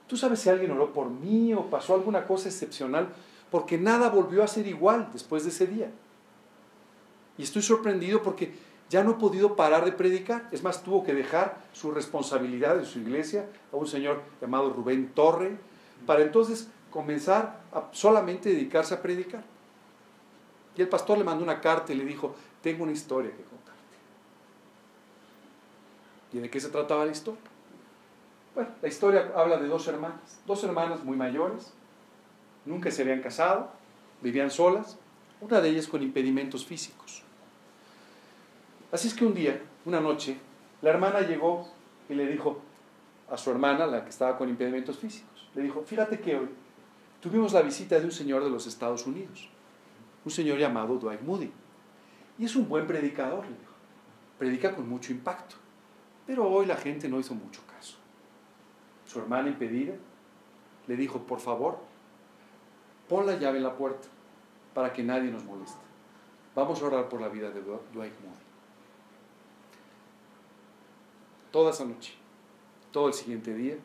[0.07, 3.09] ¿Tú sabes si alguien oró por mí o pasó alguna cosa excepcional?
[3.51, 5.91] Porque nada volvió a ser igual después de ese día.
[7.37, 8.53] Y estoy sorprendido porque
[8.89, 10.47] ya no he podido parar de predicar.
[10.51, 15.11] Es más, tuvo que dejar su responsabilidad en su iglesia a un señor llamado Rubén
[15.13, 15.57] Torre,
[16.05, 19.43] para entonces comenzar a solamente dedicarse a predicar.
[20.75, 23.79] Y el pastor le mandó una carta y le dijo, tengo una historia que contarte.
[26.33, 27.41] ¿Y de qué se trataba la historia?
[28.55, 31.71] Bueno, la historia habla de dos hermanas, dos hermanas muy mayores,
[32.65, 33.69] nunca se habían casado,
[34.21, 34.97] vivían solas,
[35.41, 37.23] una de ellas con impedimentos físicos.
[38.91, 40.37] Así es que un día, una noche,
[40.81, 41.67] la hermana llegó
[42.09, 42.59] y le dijo
[43.29, 46.49] a su hermana, la que estaba con impedimentos físicos, le dijo, fíjate que hoy
[47.21, 49.49] tuvimos la visita de un señor de los Estados Unidos,
[50.25, 51.51] un señor llamado Dwight Moody.
[52.39, 53.73] Y es un buen predicador, le dijo.
[54.39, 55.55] Predica con mucho impacto.
[56.25, 57.97] Pero hoy la gente no hizo mucho caso.
[59.05, 59.93] Su hermana impedida
[60.87, 61.79] le dijo, por favor,
[63.07, 64.07] pon la llave en la puerta
[64.73, 65.81] para que nadie nos moleste.
[66.55, 68.48] Vamos a orar por la vida de Dwight Moody.
[71.51, 72.13] Toda esa noche,
[72.91, 73.75] todo el siguiente día,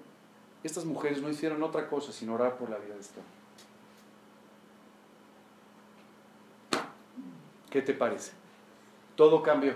[0.63, 3.35] estas mujeres no hicieron otra cosa sino orar por la vida de este hombre.
[7.71, 8.33] ¿Qué te parece?
[9.17, 9.75] Todo cambió.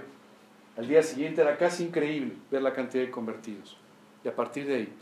[0.76, 3.76] Al día siguiente era casi increíble ver la cantidad de convertidos.
[4.24, 4.92] Y a partir de ahí,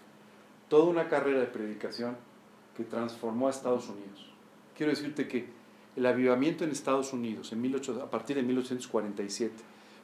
[0.69, 2.17] toda una carrera de predicación
[2.77, 4.31] que transformó a Estados Unidos.
[4.77, 5.47] Quiero decirte que
[5.97, 9.55] el avivamiento en Estados Unidos en a partir de 1847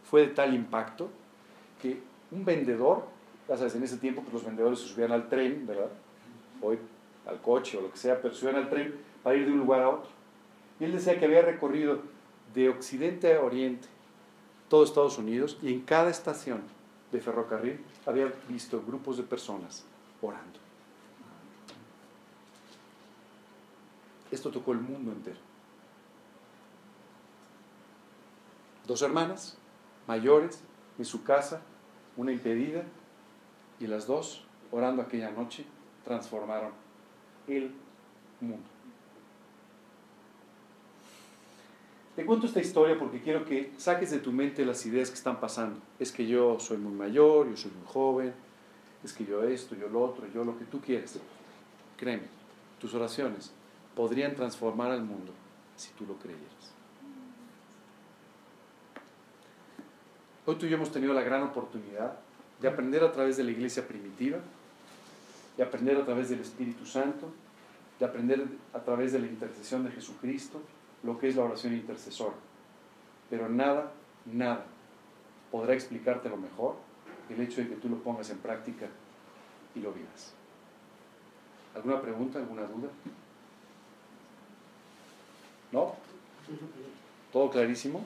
[0.08, 1.10] fue de tal impacto
[1.80, 2.00] que
[2.32, 3.06] un vendedor,
[3.48, 5.90] ya sabes, en ese tiempo pues los vendedores se subían al tren, ¿verdad?
[6.60, 6.78] Hoy
[7.26, 9.82] al coche o lo que sea, pero subían al tren para ir de un lugar
[9.82, 10.10] a otro.
[10.80, 12.00] Y él decía que había recorrido
[12.54, 13.88] de occidente a oriente
[14.68, 16.62] todo Estados Unidos y en cada estación
[17.12, 19.84] de ferrocarril había visto grupos de personas
[20.22, 20.58] orando.
[24.30, 25.38] Esto tocó el mundo entero.
[28.86, 29.58] Dos hermanas
[30.06, 30.62] mayores
[30.98, 31.60] en su casa,
[32.16, 32.84] una impedida,
[33.80, 35.64] y las dos, orando aquella noche,
[36.04, 36.72] transformaron
[37.48, 37.72] el
[38.40, 38.72] mundo.
[42.14, 45.40] Te cuento esta historia porque quiero que saques de tu mente las ideas que están
[45.40, 45.80] pasando.
[45.98, 48.34] Es que yo soy muy mayor, yo soy muy joven,
[49.02, 51.18] es que yo esto, yo lo otro, yo lo que tú quieres.
[51.96, 52.24] Créeme,
[52.78, 53.52] tus oraciones
[53.96, 55.32] podrían transformar al mundo
[55.76, 56.71] si tú lo creyeras.
[60.44, 62.18] Hoy tú y yo hemos tenido la gran oportunidad
[62.60, 64.38] de aprender a través de la iglesia primitiva,
[65.56, 67.28] de aprender a través del Espíritu Santo,
[68.00, 70.60] de aprender a través de la intercesión de Jesucristo
[71.04, 72.34] lo que es la oración intercesora.
[73.30, 73.92] Pero nada,
[74.26, 74.66] nada
[75.52, 76.76] podrá explicarte lo mejor
[77.28, 78.86] el hecho de que tú lo pongas en práctica
[79.74, 80.32] y lo vivas.
[81.74, 82.88] ¿Alguna pregunta, alguna duda?
[85.70, 85.94] ¿No?
[87.32, 88.04] ¿Todo clarísimo?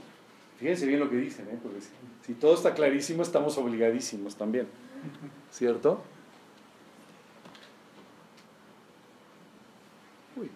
[0.59, 1.59] Fíjense bien lo que dicen, ¿eh?
[1.63, 1.81] porque
[2.25, 4.67] si todo está clarísimo, estamos obligadísimos también.
[5.51, 6.03] ¿Cierto?
[10.37, 10.51] Uy.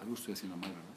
[0.00, 0.91] Algo estoy haciendo mal, ¿verdad?